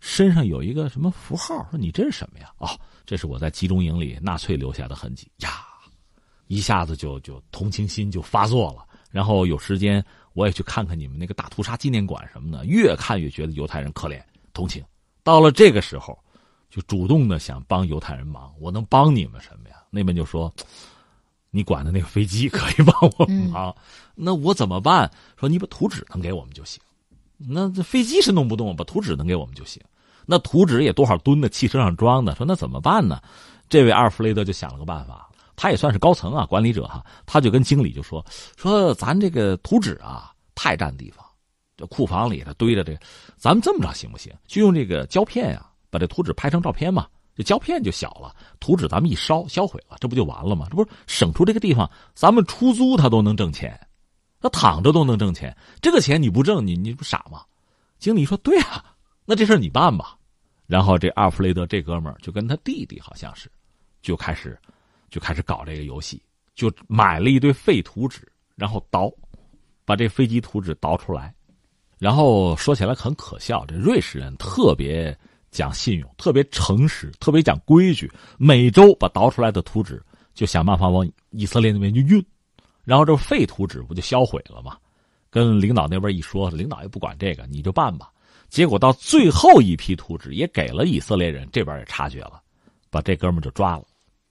[0.00, 2.50] 身上有一个什么符号，说你这是什么呀？
[2.58, 2.68] 哦，
[3.06, 5.50] 这是我在集中营里纳粹留下的痕迹呀，
[6.48, 10.04] 一下子就就同情心就发作了，然后有时间。
[10.38, 14.22] 我也去看看你们那个大屠杀纪念馆什么的，越看越觉得犹太人可怜，
[14.52, 14.84] 同情。
[15.24, 16.16] 到了这个时候，
[16.70, 18.54] 就主动的想帮犹太人忙。
[18.60, 19.82] 我能帮你们什么呀？
[19.90, 20.54] 那边就说，
[21.50, 23.74] 你管的那个飞机可以帮我们忙，
[24.14, 25.10] 那我怎么办？
[25.36, 26.80] 说你把图纸能给我们就行。
[27.36, 29.82] 那这飞机是弄不动，把图纸能给我们就行。
[30.24, 32.32] 那图纸也多少吨的，汽车上装的。
[32.36, 33.20] 说那怎么办呢？
[33.68, 35.27] 这位阿尔弗雷德就想了个办法，
[35.60, 38.24] 他也算是高层啊，管理者哈，他就跟经理就说
[38.56, 41.26] 说咱这个图纸啊太占地方，
[41.76, 43.00] 这库房里头堆着这个，
[43.36, 44.32] 咱们这么着行不行？
[44.46, 47.08] 就用这个胶片呀，把这图纸拍成照片嘛。
[47.34, 50.66] 这胶片就小了，图纸咱们一烧销毁了，这不就完了吗？
[50.70, 53.78] 这不是省出这个地方，咱们出租他都能挣钱，
[54.40, 57.42] 他躺着都能挣钱，这个钱你不挣，你你不傻吗？
[57.98, 58.84] 经理说：“对啊，
[59.24, 60.16] 那这事你办吧。”
[60.66, 63.48] 然后这阿弗雷德这哥们儿就跟他弟弟好像是，
[64.02, 64.58] 就开始
[65.10, 66.22] 就开始搞这个游戏，
[66.54, 68.20] 就买了一堆废图纸，
[68.56, 69.12] 然后倒，
[69.84, 71.34] 把这飞机图纸倒出来，
[71.98, 75.16] 然后说起来很可笑，这瑞士人特别。
[75.50, 78.12] 讲信用，特别诚实，特别讲规矩。
[78.36, 80.00] 每周把倒出来的图纸
[80.34, 82.22] 就想办法往以色列那边去运，
[82.84, 84.76] 然后这废图纸不就销毁了吗？
[85.30, 88.12] 跟领导那边一说，领导也不管这个，你就办吧。
[88.50, 92.42] 结果到最后一批图纸也给了以色列人，这边也察觉了，
[92.90, 93.86] 把这哥们就抓了。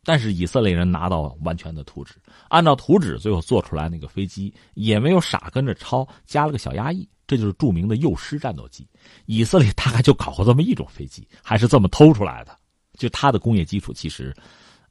[0.07, 2.15] 但是以色列人拿到完全的图纸，
[2.47, 7.05] 按照图纸最后做出来那个飞机也没有傻跟着抄，加了个小压翼。
[7.27, 8.87] 这就是著名的幼师战斗机，
[9.25, 12.57] 以色列大概就搞过这么一种飞机，还是这么偷出来的。
[12.93, 14.33] 就它的工业基础其实，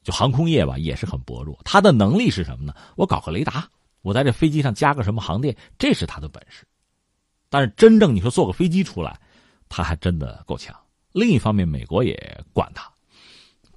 [0.03, 1.59] 就航空业吧，也是很薄弱。
[1.65, 2.71] 它的能力是什么呢？
[2.95, 3.67] 我搞个雷达，
[4.03, 6.63] 我在这飞机上加个什么航电，这是它的本事。
[7.49, 9.19] 但是真正你说做个飞机出来，
[9.67, 10.75] 它还真的够呛。
[11.13, 12.87] 另一方面，美国也管它，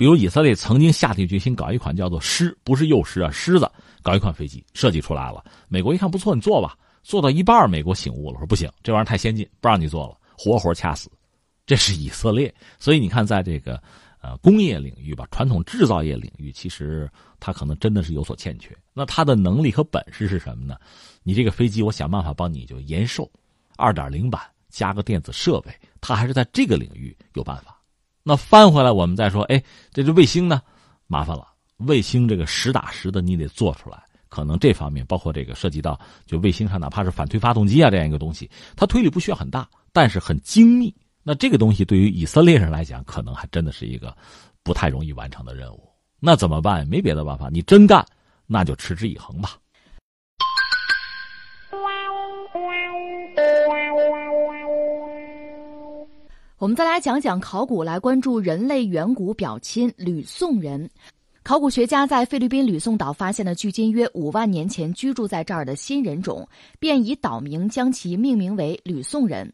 [0.00, 3.70] 比如以色列曾经下定决心搞一款叫做狮，不是幼狮啊，狮子，
[4.00, 5.44] 搞一款飞机设计出来了。
[5.68, 6.74] 美国一看不错，你做吧。
[7.02, 11.10] 做到一半，美国醒悟了，说不行，这玩意儿太先进，不让你做了，活活掐死。
[11.66, 13.78] 这是以色列，所以你看，在这个
[14.22, 17.06] 呃工业领域吧，传统制造业领域，其实
[17.38, 18.74] 它可能真的是有所欠缺。
[18.94, 20.76] 那它的能力和本事是什么呢？
[21.22, 23.30] 你这个飞机，我想办法帮你就延寿，
[23.76, 24.40] 二点零版
[24.70, 25.70] 加个电子设备，
[26.00, 27.78] 它还是在这个领域有办法。
[28.22, 29.62] 那翻回来，我们再说，哎，
[29.92, 30.60] 这这卫星呢，
[31.06, 31.46] 麻烦了，
[31.78, 34.02] 卫星这个实打实的，你得做出来。
[34.28, 40.94] 可能这方面包括这个涉及到，就卫星上哪怕是反推发动机啊这样一个东西，它推力不需要很大，但是很精密。
[41.22, 44.16] 那这个东西对于以色列人来讲，可能还真的是一个
[44.62, 45.88] 不太容易完成的任务。
[46.20, 46.86] 那怎么办？
[46.86, 48.06] 没别的办法，你真干，
[48.46, 49.56] 那就持之以恒吧。
[56.60, 60.90] 我们再来讲讲考古，来关注人类远古表亲吕宋人。
[61.42, 66.46] 考古学家在菲律宾吕宋岛发现了距今约五万年前居住在这儿的新人种，
[66.78, 69.50] 便以岛名将其命名为吕宋人。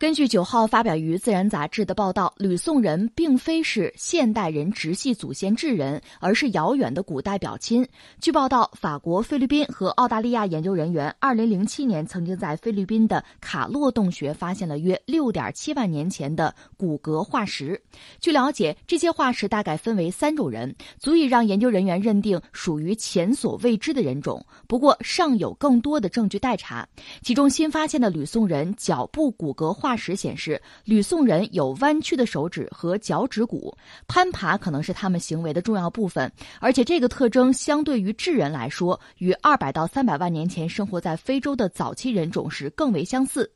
[0.00, 7.86] 根据九号发表于《自然》杂志的报道，吕宋人并非是现代人直系祖先智人，而是遥远的古代表亲。
[8.18, 17.78] 据报道，法国、菲律宾和澳大利亚研究人员2007年曾经在菲律宾的卡洛洞穴发现了约6.7万年前的骨骼化石。
[18.20, 24.42] 据了解，这些化石大概分为三种人，足以让研究人员认定属于前所未知的人种。
[24.66, 26.88] 不过，尚有更多的证据待查。
[27.20, 29.89] 其中新发现的吕宋人脚部骨骼化。
[29.90, 33.76] 化石显示，吕宋人有弯曲的手指和脚趾骨，
[34.06, 36.30] 攀爬可能是他们行为的重要部分。
[36.60, 43.50] 而且，这个特征相对于智人来说，与二百到三百万年前生活在非洲的早期人种时更为相似。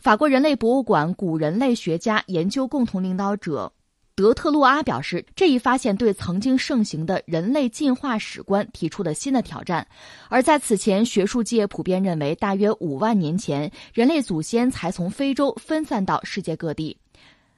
[0.00, 3.72] 法国人类博物馆古人类学家研究共同领导者。
[4.16, 9.86] 德特洛阿表示，这一发现对曾经盛行的人类进化史观提出了新的挑战。
[10.30, 16.96] 而在此前，学术界普遍认为，大约五万年前，人类祖先才从非洲分散到世界各地。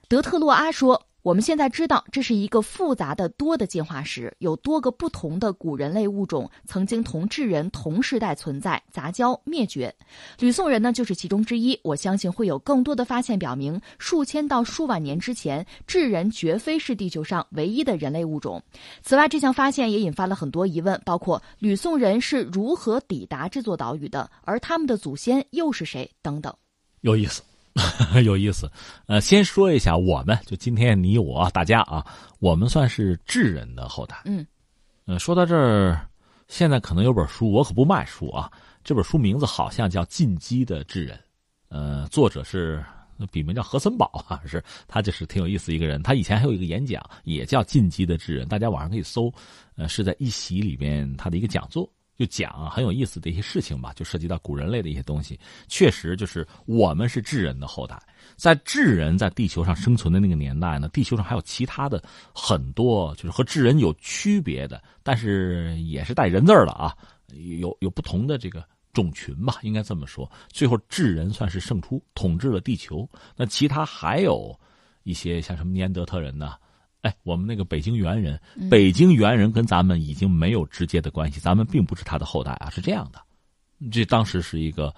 [0.09, 1.01] 德特洛阿说。
[1.29, 9.93] 我们现在知道，这是一个复杂的多的进化史，有多个不同的古人类物种曾经同智人同时代存在、杂交、灭绝。
[10.39, 11.79] 吕宋人呢，就是其中之一。
[11.83, 18.59] 我相信会有更多的发现表明，数千到数万年之前，智人绝非是地球上唯一的人类物种。
[19.03, 26.51] 此外，这项发现也引发了很多疑问，包括吕宋人是如何抵达这座岛屿的，而他们的祖先又是谁等等。
[27.01, 27.43] 有意思。
[28.25, 28.69] 有意思，
[29.07, 32.05] 呃，先说一下，我们就今天你我大家啊，
[32.39, 34.21] 我们算是智人的后代。
[34.25, 34.45] 嗯，
[35.05, 36.07] 呃，说到这儿，
[36.47, 38.51] 现在可能有本书，我可不卖书啊。
[38.83, 41.15] 这本书名字好像叫《进击的智人》，
[41.69, 42.83] 呃，作者是
[43.31, 46.01] 笔名叫何森堡啊，是他就是挺有意思一个人。
[46.01, 49.31] 他以前还有一个演讲，也叫《进击的智人》，大家网上可以搜，
[49.75, 51.89] 呃，是在一席里面他的一个讲座。
[52.19, 55.39] 就讲很有意思的一些事情吧，就涉及到古人类的一些东西。
[55.69, 57.97] 确实，就是我们是智人的后代，
[58.35, 62.03] 在智人在地球上生存的那个年代呢，地球上还有其他的
[62.35, 66.93] 很多，就是和智人有区别的，但是也是带人字儿的啊，
[67.57, 68.61] 有有不同的这个
[68.91, 70.29] 种群吧，应该这么说。
[70.49, 73.09] 最后，智人算是胜出，统治了地球。
[73.37, 74.53] 那其他还有
[75.03, 76.55] 一些像什么尼安德特人呢？
[77.01, 78.39] 哎，我们那个北京猿人，
[78.69, 83.21] 北京猿人跟咱们已经没有直接的关系，咱们并不是他的后代啊，是这样的。
[83.89, 84.93] 这当时是一个，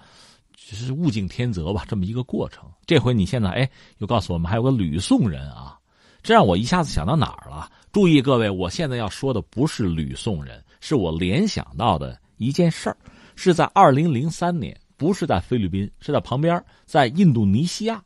[0.56, 2.68] 就是物竞天择吧，这么一个过程。
[2.86, 5.78] 这回你现在哎，又告诉我们还有个吕宋人啊，
[6.24, 7.70] 这让我一下子想到哪儿了？
[7.92, 12.96] 注意各位，我现在要说的不是吕宋人，是我联想到的一件事儿，
[13.36, 18.02] 是在二零零三年，不是在菲律宾，是在旁边，在印度尼西亚。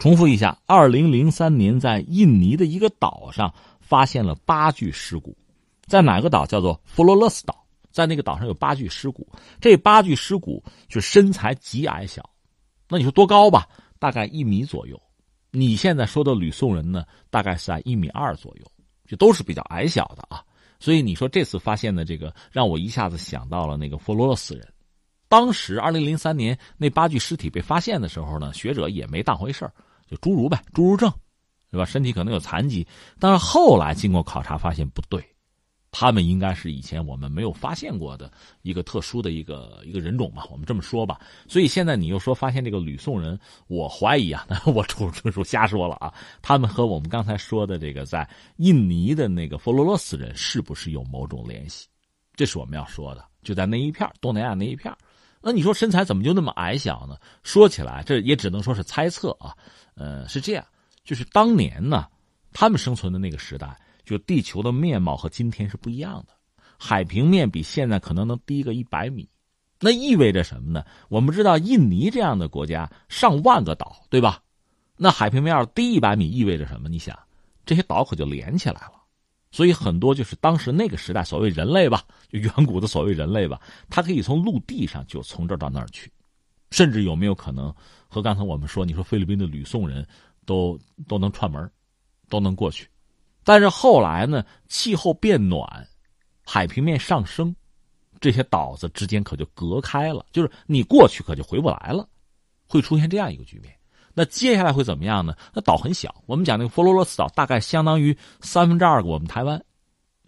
[0.00, 5.36] 重复一下，二零零三年在印尼的一个岛上发现了八具尸骨，
[5.84, 9.28] 在哪个岛叫做弗罗勒斯岛，在那个岛上有八具尸骨，
[9.60, 12.28] 这八具尸骨就身材极矮小，
[12.88, 13.68] 那你说多高吧？
[13.98, 14.98] 大概一米左右。
[15.50, 18.64] 你现在说的吕宋人呢，大概是在一米二左右，
[19.06, 20.42] 就都是比较矮小的啊。
[20.78, 24.66] 所以你说这次发现的这个，让我一下子想到了那个弗罗勒斯人。
[25.28, 29.74] 当时二零零三年那八具尸体被发现的时候呢，学者也没当回事儿。
[30.10, 31.12] 就侏儒呗，侏儒症，
[31.70, 31.84] 对吧？
[31.84, 32.86] 身体可能有残疾，
[33.18, 35.24] 但是后来经过考察发现不对，
[35.92, 38.30] 他们应该是以前我们没有发现过的
[38.62, 41.20] 一个特殊的一个一个人种吧，我们这么说吧。
[41.48, 43.38] 所以现在你又说发现这个吕宋人，
[43.68, 46.12] 我怀疑啊， 我纯纯属瞎说了啊。
[46.42, 51.86] 他们和我们刚才说的这个在印尼的那个佛罗洛斯人是不是有某种联系？
[52.34, 54.92] 这是我们要说的，就在那一片东南亚那一片
[55.42, 57.16] 那你说身材怎么就那么矮小呢？
[57.42, 59.56] 说起来，这也只能说是猜测啊。
[60.00, 60.64] 呃，是这样，
[61.04, 62.06] 就是当年呢，
[62.54, 66.32] 他们生存的那个时代，就地球的面貌和今天是不一样的，
[66.78, 69.28] 海平面比现在可能能低个一百米，
[69.78, 70.82] 那意味着什么呢？
[71.10, 74.42] 我们知道印尼这样的国家上万个岛，对吧？
[74.96, 76.88] 那海平面要低一百米，意味着什么？
[76.88, 77.14] 你想，
[77.66, 78.92] 这些岛可就连起来了，
[79.50, 86.10] 所以很多就是当时那个时代所谓人类吧，就远古的所谓人类吧，它可以从陆地上就从这儿到那儿去。
[86.70, 87.74] 甚至有没有可能
[88.10, 90.04] 和刚才我们说，你说菲律宾的吕宋人
[90.44, 91.70] 都都能串门，
[92.28, 92.88] 都能过去？
[93.44, 95.86] 但是后来呢，气候变暖，
[96.44, 97.54] 海平面上升，
[98.20, 102.08] 这些岛子之间可就隔开了，就是你过去可就回不来了，
[102.66, 103.72] 会出现这样一个局面。
[104.12, 105.36] 那接下来会怎么样呢？
[105.54, 109.64] 那岛很小，我们讲那个佛罗罗斯岛大概相当于三分之二个我们台湾。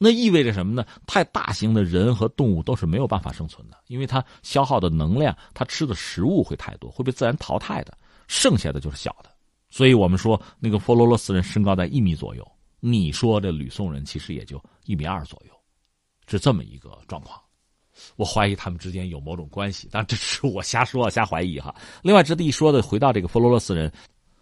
[0.03, 0.85] 那意味着什么呢？
[1.07, 7.97] 太大型的人和动物都是没有办法生存的，因为它消耗的能量，它吃的食物会太多，会被自然淘汰的。
[8.29, 9.31] 剩下的就是小的，
[9.69, 12.51] 所以我们说那个佛罗罗斯人身高在一米左右，
[12.81, 15.53] 你说这吕宋人其实也就一米二左右，
[16.27, 17.39] 是这么一个状况。
[18.17, 21.75] 我怀疑他们之间有某种关系，但这是我瞎说、瞎怀疑哈。
[22.03, 23.93] 另外值得一说的，回到这个佛罗罗斯人，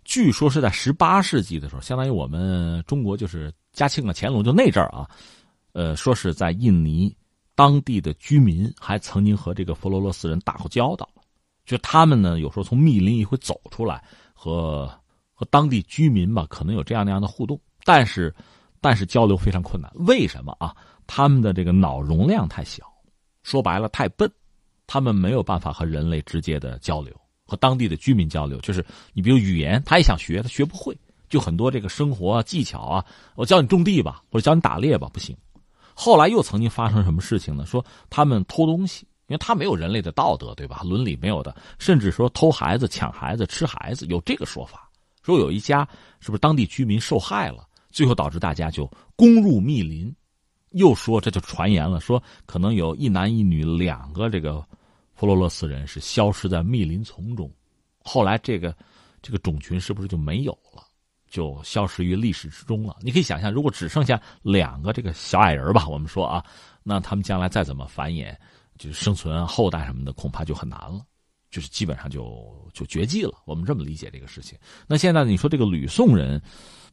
[0.04, 5.10] 据说是在十八世纪的时候，相当于我们中国就是嘉庆啊、乾隆就那阵儿啊。
[5.72, 7.14] 呃，说是在印尼
[7.54, 11.08] 当地的居民还曾经和这个佛罗罗斯人打过交道，
[11.64, 14.02] 就他们呢有时候从密林里会走出来，
[14.34, 14.90] 和
[15.32, 18.34] 和当地居民吧可能有这样那样的互动，但是
[18.80, 19.90] 但是交流非常困难。
[19.94, 20.74] 为什么啊？
[21.06, 22.84] 他们的这个脑容量太小，
[23.42, 24.30] 说白了太笨，
[24.86, 27.14] 他们没有办法和人类直接的交流，
[27.44, 28.58] 和当地的居民交流。
[28.60, 30.96] 就是你比如语言，他也想学，他学不会。
[31.28, 33.04] 就很多这个生活技巧啊，
[33.34, 35.36] 我教你种地吧，或者教你打猎吧，不行。
[36.02, 37.66] 后来又曾经发生什么事情呢？
[37.66, 40.80] 说他们偷东西，因为他没有人类的道德，对吧？
[40.82, 44.88] 伦理没有的，甚至说偷孩子、抢孩子、吃孩子，有这个说法。
[45.22, 45.86] 说有一家
[46.18, 50.10] 是不是当地居民受害了，最后导致大家就攻入密林。
[50.70, 54.64] 又说这就传言了，说可能有一男一女两个这个
[55.12, 57.52] 弗洛勒斯人是消失在密林丛中。
[58.02, 58.74] 后来这个
[59.20, 60.82] 这个种群是不是就没有了？
[61.30, 62.96] 就消失于历史之中了。
[63.00, 66.44] 你可以想象，如果只剩下两个这个小矮人吧，我们说啊，
[66.82, 68.36] 那他们将来再怎么繁衍，
[68.76, 71.00] 就是生存后代什么的，恐怕就很难了，
[71.50, 73.32] 就是基本上就就绝迹了。
[73.46, 74.58] 我们这么理解这个事情。
[74.86, 76.42] 那现在你说这个吕宋人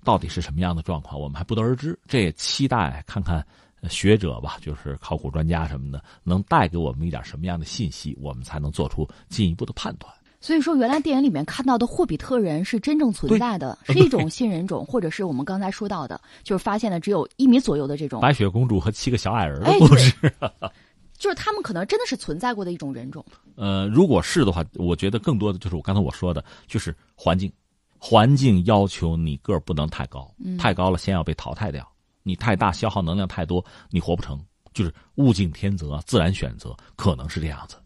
[0.04, 2.00] 到底是什么样的状况，我们还不得而知。
[2.08, 3.46] 这也期待看看
[3.90, 10.14] 学者吧，就是考古专家什么的，能带给我们一点什么样的信息，我们才能做出进一步的判断。
[10.40, 20.14] 所以说，原来电影里面看到的霍比特人是真正存在的， 是一种新人种，或者是我们刚才说到的，就是发现的只有一米左右的这种白雪公主和七个小矮人的故事，
[21.18, 23.26] 就是他们可能真的是存在过的一种人种。
[23.56, 27.52] 呃，如果是的话，我觉得更多的就是我刚才我说的，就是环境，
[27.98, 31.88] 环境要求你个儿不能太高，太高了先要被淘汰掉，
[32.22, 34.40] 你太大消耗能量太多，你活不成。
[34.74, 37.78] 就是物竞天择，自然选择，可能是这样子。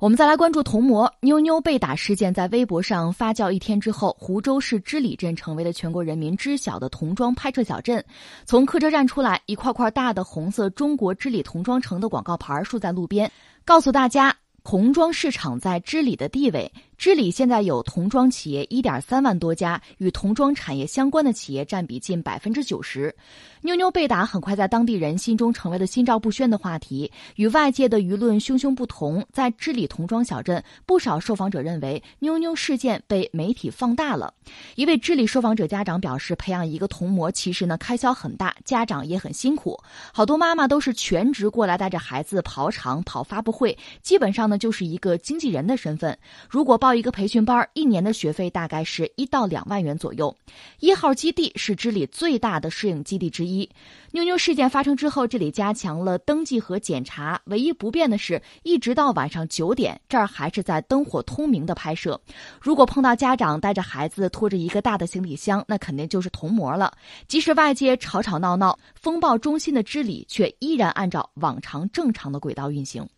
[0.00, 8.04] 我们再来关注童模妞妞被打事件，在微博上发酵一天之后，湖州市织里镇成为了全国人民知晓的童装拍摄小镇。
[8.44, 13.30] 从客车站出来，一块块大的红色“中国织里童装城”的广告牌竖在路边，
[13.64, 16.70] 告诉大家童装市场在织里的地位。
[16.96, 23.14] 织里现在有童装企业一点三万多家，与童装产业相关的企业占比近百分之九十。
[23.60, 27.10] 妞妞被打很快在当地人心中成为了心照不宣的话题。
[27.36, 34.32] 与外界的舆论汹汹不同，在织里童装小镇，不少受访者认为妞妞事件被媒体放大了。
[34.76, 39.78] 一位织里受访者家长表示，培养一个童模其实呢开销很大，家长也很辛苦。
[40.12, 46.16] 好多妈妈都是全职过来带着孩子跑场、跑发布会，基本上呢就是一个经纪人的身份。
[46.50, 50.36] 如果报一个培训班，一年的学费大概是一到两万元左右。
[50.80, 53.66] 一号基地是织里最大的摄影基地之一。
[54.10, 62.20] 妞妞事件发生之后，这里加强了登记和检查，唯一不变的是，一直到晚上九点，这儿还是在灯火通明的拍摄。
[62.60, 66.92] 如果碰到家长带着孩子拖着一个大的行李箱，那肯定就是童模了。
[67.26, 73.08] 即使外界吵吵闹闹，风暴中心的织里却依然按照往常正常的轨道运行。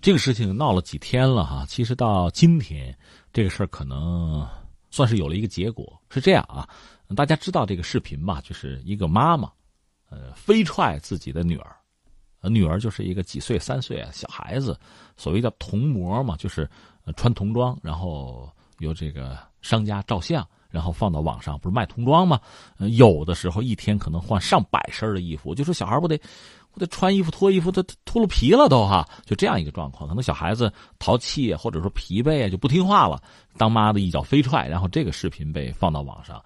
[0.00, 2.96] 这个事情闹了几天了哈，其实到今天，
[3.34, 4.46] 这个事儿可能
[4.90, 6.00] 算是有了一个结果。
[6.08, 6.66] 是这样啊，
[7.14, 8.40] 大家知道这个视频吧？
[8.42, 9.50] 就是一个妈妈，
[10.08, 11.76] 呃，飞踹自己的女儿，
[12.48, 14.78] 女儿就是一个几岁三岁啊小孩子，
[15.18, 16.68] 所谓的童模嘛，就是
[17.14, 22.40] 穿童装，然后由这个商家照相，然后放到网上，不是卖童装吗？
[22.78, 26.18] 有的时候一天可能换上百身的衣服，就说小孩不得。
[26.72, 30.08] 我得穿衣服脱衣服，都脱了皮了都哈，就这样一个状况。
[30.08, 33.20] 可能小孩子淘气或者说疲惫啊，就不听话了，
[33.56, 36.40] 当妈的一脚飞踹，然后这个视频被放到网上，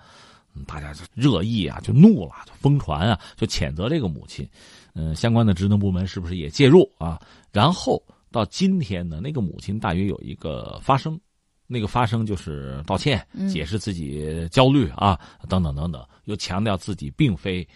[0.67, 4.49] 大家就热议啊，就怒了，就疯传啊，就谴责这个母亲。
[4.95, 7.21] 嗯，相关的职能部门是不是也介入啊？
[7.53, 8.03] 然后
[8.33, 11.21] 到今天呢，那个母亲大约有一个发声，
[11.67, 17.69] 那个发声就是道歉，解释自己焦虑啊，等等等等，又强调自己并非。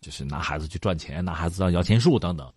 [0.00, 2.50] 就是拿孩子去赚钱，拿孩子当摇钱树等等。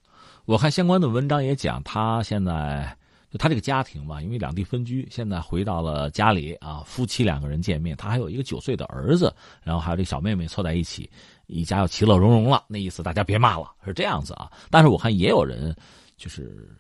[0.46, 2.98] 我看相关的文章也讲，他现在
[3.30, 9.34] 就他这个家庭吧，因为两地分居，现在回到了家里啊，夫妻两个人见面，他还有一个九岁的儿子，
[9.64, 11.10] 然后还有这小妹妹凑在一起，
[11.48, 12.66] 一家要其乐融融了。
[12.68, 14.52] 那意思大家别骂了，是这样子啊。
[14.70, 15.76] 但是我看也有人
[16.18, 16.76] 就是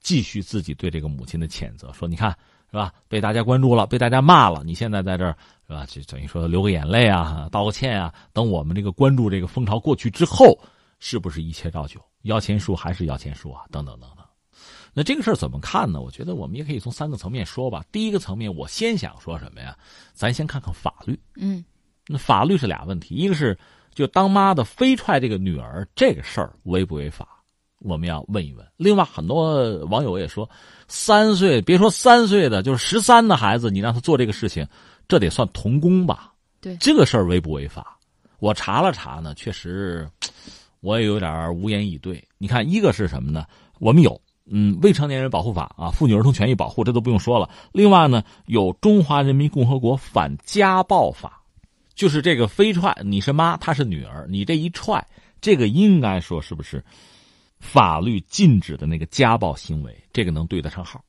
[0.00, 2.36] 继续自己对这个母亲的谴责，说你看
[2.76, 5.34] 是吧，被大家关注了，被大家骂了，你现在在这儿。
[5.68, 5.84] 是吧？
[5.86, 8.14] 就等于说流个眼泪啊，道个歉啊。
[8.32, 10.56] 等我们这个关注这个风潮过去之后，
[11.00, 12.00] 是不是一切照旧？
[12.22, 13.62] 摇钱树还是摇钱树啊？
[13.72, 14.24] 等等等等。
[14.94, 16.00] 那这个事儿怎么看呢？
[16.00, 17.84] 我觉得我们也可以从三个层面说吧。
[17.90, 19.76] 第一个层面，我先想说什么呀？
[20.12, 21.18] 咱先看看法律。
[21.34, 21.64] 嗯，
[22.06, 23.58] 那法律是俩问题，一个是
[23.92, 27.35] 就当妈的飞踹这个女儿这个事儿违不违法？
[27.80, 28.66] 我们要问一问。
[28.76, 30.48] 另外，很多网友也说，
[30.88, 34.66] 三岁别说三岁的，就是十三的孩子，你让他做这个事情。
[35.08, 36.32] 这得算童工吧？
[36.60, 37.96] 对，这个事儿违不违法？
[38.40, 40.08] 我查了查呢，确实，
[40.80, 42.22] 我也有点无言以对。
[42.38, 43.46] 你看，一个是什么呢？
[43.78, 47.48] 我们有嗯未成年人保护法啊，妇女儿童权益保护，这都不用说了。
[47.72, 51.40] 另外呢，有中华人民共和国反家暴法，
[51.94, 55.06] 就是这个飞踹，你是妈，她是女儿，你这一踹，
[55.40, 56.84] 这个应该说是不是
[57.58, 59.96] 法律禁止的那个家暴行为？
[60.12, 61.02] 这个能对得上号？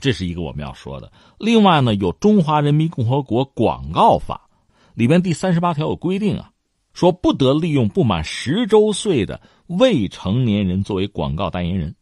[0.00, 1.12] 这是一个我们要说的。
[1.38, 4.48] 另外呢，有《中华人民共和国广告法》
[4.94, 6.52] 里边第三十八条有规定啊，
[6.92, 11.94] 说不得利用不满十周岁的未成年人作为广告代言人。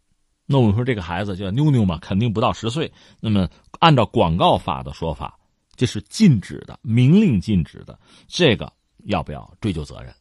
[0.45, 2.93] 那我们说这个孩子叫妞妞嘛，肯定不到十岁。
[3.19, 3.49] 那么
[3.81, 5.39] 按照广告法的说法，
[5.75, 7.99] 这是禁止的，明令禁止的。
[8.29, 8.73] 这个
[9.05, 10.15] 要不要追究责任？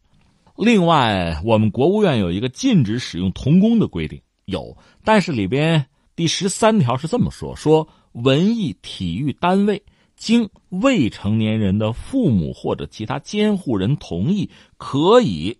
[0.57, 5.85] 另外，我们国务院有一个禁止使用童工的规定，有，但是里边。
[6.15, 9.83] 第十三条是这么说：说文艺体育单位
[10.15, 15.57] 经未成年人的父母或者其他监护人同意，可以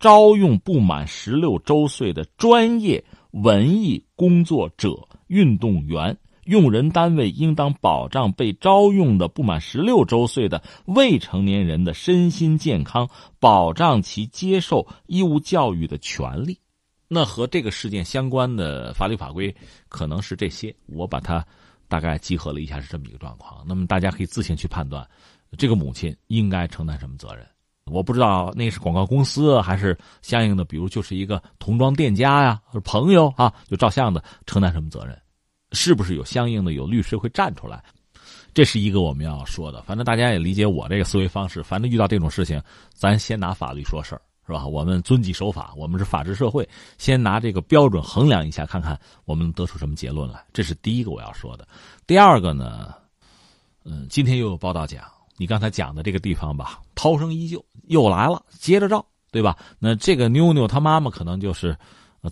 [0.00, 6.18] 招用不满十六周岁的专业文艺工作者、运动员。
[6.44, 16.58] 用人单位应当保障被招用的不满十六周岁的未成年人的身心健康，保障其接受义务教育的权利。
[17.06, 19.54] 那和这个事件相关的法律法规
[19.88, 21.46] 可能是这些，我把它
[21.86, 23.62] 大概集合了一下，是这么一个状况。
[23.66, 25.06] 那么大家可以自行去判断，
[25.58, 27.46] 这个母亲应该承担什么责任。
[27.84, 35.21] 我不知道那是广告公司还是相应的，比如就是一个童装店家呀，或者朋友啊，就照相的承担什么责任？
[35.72, 37.82] 是不是有相应的有律师会站出来？
[38.54, 39.82] 这是一个我们要说的。
[39.82, 42.62] 反正大家也理解我这个思维方式，反正遇到这种事情，
[42.92, 44.22] 咱先拿法律说事儿。
[44.44, 44.66] 是吧？
[44.66, 46.68] 我们遵纪守法，我们是法治社会，
[46.98, 50.44] 先拿这个标准衡量一下，看看我们得出什么结论来。
[50.52, 51.66] 这是第一个我要说的。
[52.08, 52.92] 第二个呢，
[53.84, 55.04] 嗯，今天又有报道讲，
[55.36, 59.56] 你刚才讲的这个地方吧，涛声依旧，又来了，接着照，对吧？
[59.78, 61.74] 那这个妞妞她妈妈可能就是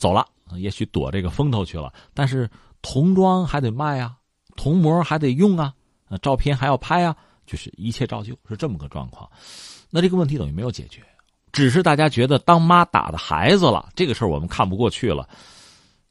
[0.00, 0.26] 走了，
[0.56, 2.50] 也许躲这个风头去了，但是
[2.82, 4.16] 童装还得卖啊，
[4.56, 5.74] 童模还得用啊，
[6.22, 7.16] 照片还要拍啊，
[7.46, 9.30] 就是一切照旧，是这么个状况。
[9.90, 11.02] 那这个问题等于没有解决。
[11.52, 15.28] 只是大家觉得当妈打的孩子了，这个事儿我们看不过去了。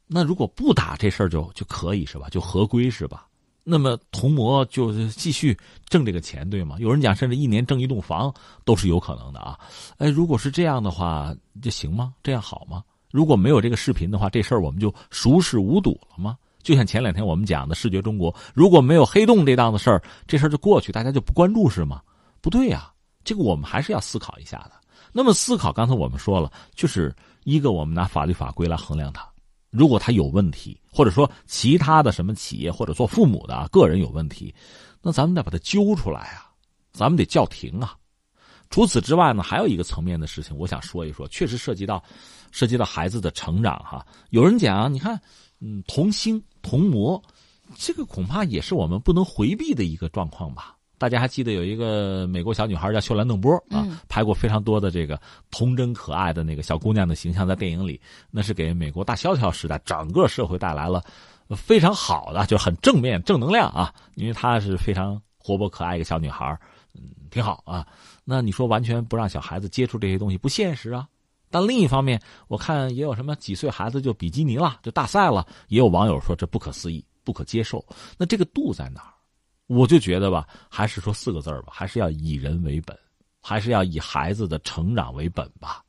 [0.06, 2.28] 那如果不打这事儿就就可以是吧？
[2.30, 3.26] 就合规是吧？
[3.62, 5.56] 那么童模就继续
[5.88, 6.76] 挣这个钱对吗？
[6.78, 9.58] 有人讲甚至一年挣一栋房都是有可能的啊。
[9.98, 12.12] 哎，如果是这样的话，这行吗？
[12.22, 12.82] 这样好吗？
[13.10, 16.36] 如果没有这个视频的话，这事儿我们就熟视无睹了吗？
[16.62, 22.00] 就像前两天我们讲的视觉中国，如果没有黑洞这档子事儿，这事儿就过去，大家就不关注是吗？
[22.40, 22.92] 不对呀，
[23.24, 24.72] 这个我们还是要思考一下的。
[25.12, 29.28] 那么思考，刚才我们说了，就是一个我们拿法律法规来衡量它，
[29.70, 34.54] 如果它有问题，或者说其他的什么企业或者做父母的个人有问题，
[35.02, 36.50] 那咱们得把它揪出来啊，
[36.92, 37.96] 咱们得叫停啊。
[38.68, 42.00] 除此之外呢，还有一个层面的事情，我想说一说，确实涉及到
[42.52, 44.06] 涉及到孩子的成长哈。
[44.28, 45.20] 有人讲，你看，
[45.60, 47.22] 嗯，童星童模，
[47.76, 50.76] 这个恐怕也是我们不能回避的一个状况吧。
[50.98, 55.18] 大家还记得有一个美国小女孩叫秀兰邓波啊，拍过非常多的这个
[55.50, 57.98] 童真可爱的那个小姑娘的形象，在电影里，
[58.30, 61.02] 那是给美国大萧条时代整个社会带来了
[61.56, 66.46] 非常好的，就很正面正能量啊，因为她是非常活泼可爱一个小女孩，
[66.94, 67.00] 嗯，
[67.30, 67.86] 挺好啊。
[68.22, 71.08] 那你说完全不让小孩子接触这些东西不现实啊？
[71.50, 77.84] 但另一方面，我看也有什么几岁孩子就比基尼了，就大赛了，也有网友说这不可思议，不可接受。
[78.16, 79.12] 那这个度在哪儿？
[79.66, 82.96] 我就觉得吧，还是说四个字儿吧，还是要以人为本，
[83.40, 85.82] 还是要以孩子的成长为本吧。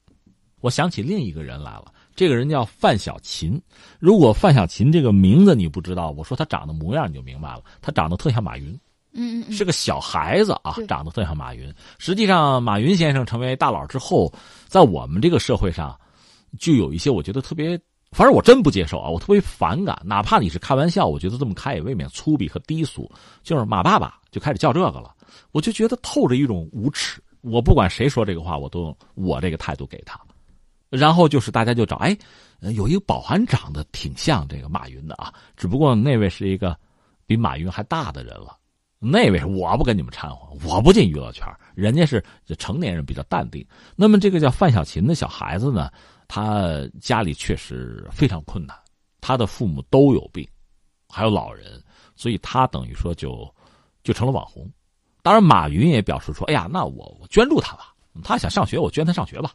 [0.60, 3.60] 我想起另一个人来了，这个人叫范小勤。
[4.00, 8.80] 如果范小勤这个名字你不知道，我说他长得模样你就明白了，他长得特像马云，
[9.14, 11.74] 嗯嗯，是个小孩子啊，长得特像马云。
[11.98, 14.32] 实际上，马云先生成为大佬之后，
[14.68, 15.98] 在我们这个社会上，
[16.60, 17.80] 就有一些我觉得特别。
[18.12, 19.10] 反正我真不接受啊！
[19.10, 23.10] 我特别反感，哪怕你是开玩笑，我觉得这么开也未免粗鄙和低俗。
[23.42, 25.16] 就是马爸爸就开始叫这个了，
[25.54, 27.22] 我就觉得透着一种无耻。
[27.40, 30.20] 我不管谁说这个话，我都用我这个态度给他。
[30.90, 32.18] 然后就是大家就找，哎，
[32.76, 36.78] 有一个保安长得挺像这个马云的啊，只不过那位是一个
[37.26, 38.58] 比马云还大的人了。
[39.04, 41.44] 那位我不跟你们掺和，我不进娱乐圈，
[41.74, 42.24] 人家是
[42.60, 43.66] 成年人比较淡定。
[43.96, 45.90] 那么这个叫范小勤的小孩子呢？
[46.28, 48.78] 他家里确实非常困难，
[49.20, 50.48] 他的父母都有病，
[51.10, 51.84] 还有老人，
[52.16, 53.52] 所以他等于说就
[54.04, 54.72] 就成了网红。
[55.24, 57.94] 当然，马云也表示说：“哎呀，那我我捐助他吧，
[58.24, 59.52] 他想上学，我捐他上学吧。”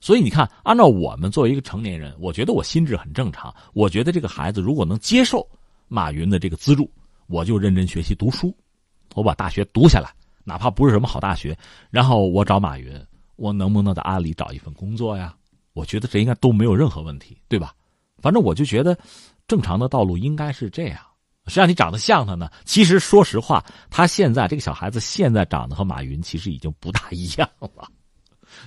[0.00, 3.52] 所以你看，按照我们作为一个成年人，我觉得我心智很正常。
[3.72, 5.44] 我觉得这个孩子如果能接受
[5.88, 6.88] 马云的这个资助，
[7.26, 8.56] 我就认真学习读书，
[9.14, 10.10] 我把大学读下来，
[10.44, 11.56] 哪怕不是什么好大学，
[11.90, 13.00] 然后我找马云，
[13.36, 15.34] 我能不能在阿里找一份工作呀？
[15.72, 17.74] 我觉得这应该都没有任何问题，对吧？
[18.22, 18.98] 反正我就觉得，
[19.46, 20.98] 正常的道路应该是这样。
[21.46, 22.50] 谁让你长得像他呢？
[22.64, 27.88] 其实说实话，他现在这个小孩子现在长得和马云其实已经不大一样了，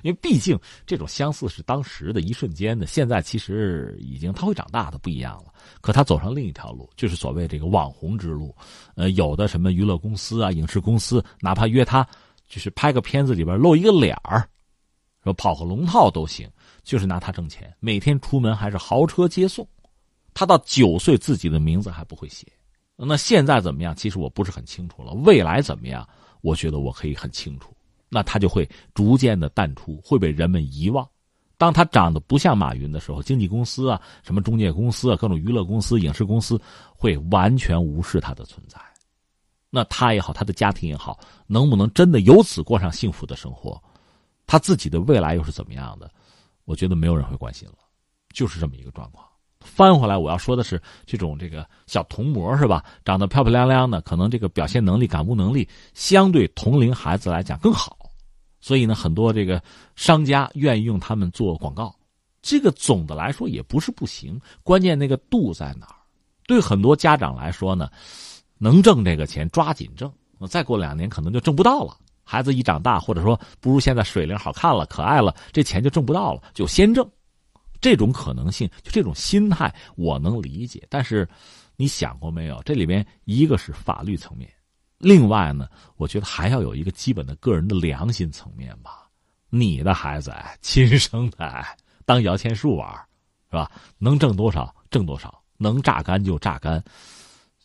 [0.04, 5.54] 因为毕竟这种相似是当时的一瞬间的，现在其实已经他会长大的不一样了。
[5.82, 8.56] 可他走上另一条路，就是所谓这个网红之路。
[8.96, 12.08] 呃，有的什么娱乐公司啊、影视公司，哪怕约他，
[12.48, 14.48] 就是拍个片子里边露一个脸儿，
[15.24, 16.50] 说跑个龙套都行。
[16.82, 19.68] 就是拿他挣钱，每天出门还是豪车接送。
[20.34, 22.48] 他到九岁自己的名字还不会写，
[22.96, 23.96] 那现在怎么样？
[23.96, 25.12] 其实我不是很清楚了。
[25.14, 26.08] 未来怎么样？
[26.42, 27.76] 我觉得我可以很清楚。
[28.10, 31.08] 那他就会逐渐的淡出，会被人们遗忘。
[31.58, 36.60] 当他长得不像马云的时候，经纪公司啊、什么中介公司啊、各种娱乐公司、影视公司
[36.96, 38.80] 会完全无视他的存在。
[39.70, 43.82] 那他也好，他的家庭也好，能不能真的由此过上幸福的生活？
[44.48, 46.10] 他自己的未来又是怎么样的？
[46.66, 47.76] 我觉得没有人会关心了，
[48.34, 49.29] 就是这么一个状况。
[49.62, 52.84] 翻回来，我要说的是，这种这个小童模是吧？
[53.04, 57.98] 长得漂漂亮亮的，可能这个表现能力、感悟能力相对同龄孩子来讲更好，
[58.62, 59.62] 所以呢，很多这个
[59.96, 61.94] 商家愿意用他们做广告。
[62.42, 65.96] 这个总的来说也不是不行，关键那个度在哪儿？
[66.48, 67.90] 对很多家长来说呢，
[68.58, 70.12] 能挣这个钱抓紧挣，
[70.48, 71.98] 再过两年可能就挣不到了。
[72.24, 77.06] 孩子一长大，或者说不如现在水灵好看了、可爱了，这钱就挣不到了，就先挣。
[77.82, 80.86] 这种可能性，就这种心态，我能理解。
[80.90, 81.28] 但是，
[81.76, 82.62] 你想过没有？
[82.64, 84.52] 这里边一个是法律层面，
[84.98, 89.10] 另外呢，我觉得还要有一个基本的个人的良心层面吧。
[89.50, 91.66] 你的孩子，亲生的，
[92.06, 92.92] 当摇钱树玩，
[93.50, 93.72] 是吧？
[93.98, 96.84] 能挣多少挣多少，能榨干就榨干，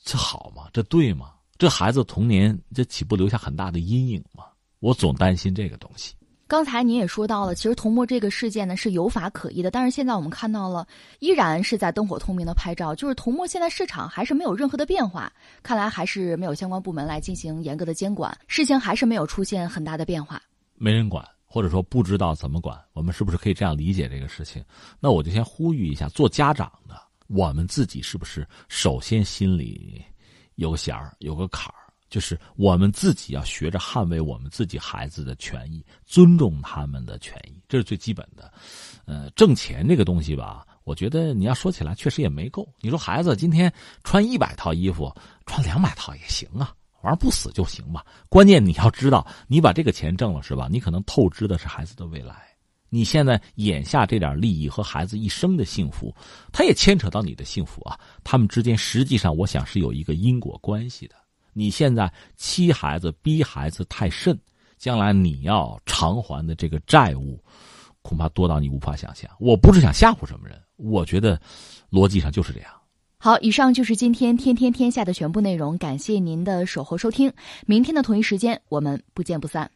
[0.04, 0.68] 这好吗？
[0.72, 1.32] 这对吗？
[1.58, 4.44] 这孩子童年这岂不留下很大的阴影吗？
[4.80, 6.14] 我总担心这个东西。
[6.54, 10.86] 刚才您也说到了，其实童摸这个事件呢是有法可依的，但是现在我们看到了，
[11.18, 15.32] 依然是在灯火通明的拍照，就是童摸现在市场还是没有任何的变化，
[15.64, 20.40] 看来还是没有相关部门来进行严格的监管，事情还是没有出现很大的变化，
[20.76, 24.64] 没人管，或者说不知道怎么管，我们是不是可以这样理解这个事情？
[25.00, 26.94] 那我就先呼吁一下，做家长的，
[27.26, 30.00] 我们自己是不是首先心里
[30.54, 31.83] 有个弦儿，有个坎儿？
[32.10, 38.52] 就是我们自己要学着捍卫我们自己孩子的权益，尊重他们的权益，这是最基本的。
[39.04, 42.68] 呃，挣钱这个东西吧，我觉得你要说起来确实也没够。
[42.80, 43.72] 你说孩子今天
[44.04, 45.12] 穿一百套衣服，
[45.44, 48.04] 穿两百套也行啊，玩不死就行吧。
[48.28, 50.68] 关键你要知道，你把这个钱挣了是吧？
[50.70, 52.48] 你可能透支的是孩子的未来。
[52.88, 56.14] 你现在眼下这点利益和孩子一生的幸福，
[56.52, 57.98] 它也牵扯到你的幸福啊。
[58.22, 61.16] 他们之间实际上，我想是有一个因果关系的。
[61.54, 64.38] 你现在欺孩子、逼孩子太甚，
[64.76, 67.42] 将来你要偿还的这个债务，
[68.02, 69.30] 恐怕多到你无法想象。
[69.40, 71.40] 我不是想吓唬什么人，我觉得
[71.90, 72.70] 逻辑上就是这样。
[73.16, 77.32] 好，以上就是今天天天天下的全部内容，感谢您的守候收听。
[77.64, 79.70] 明天的同一时间，我们不见不散。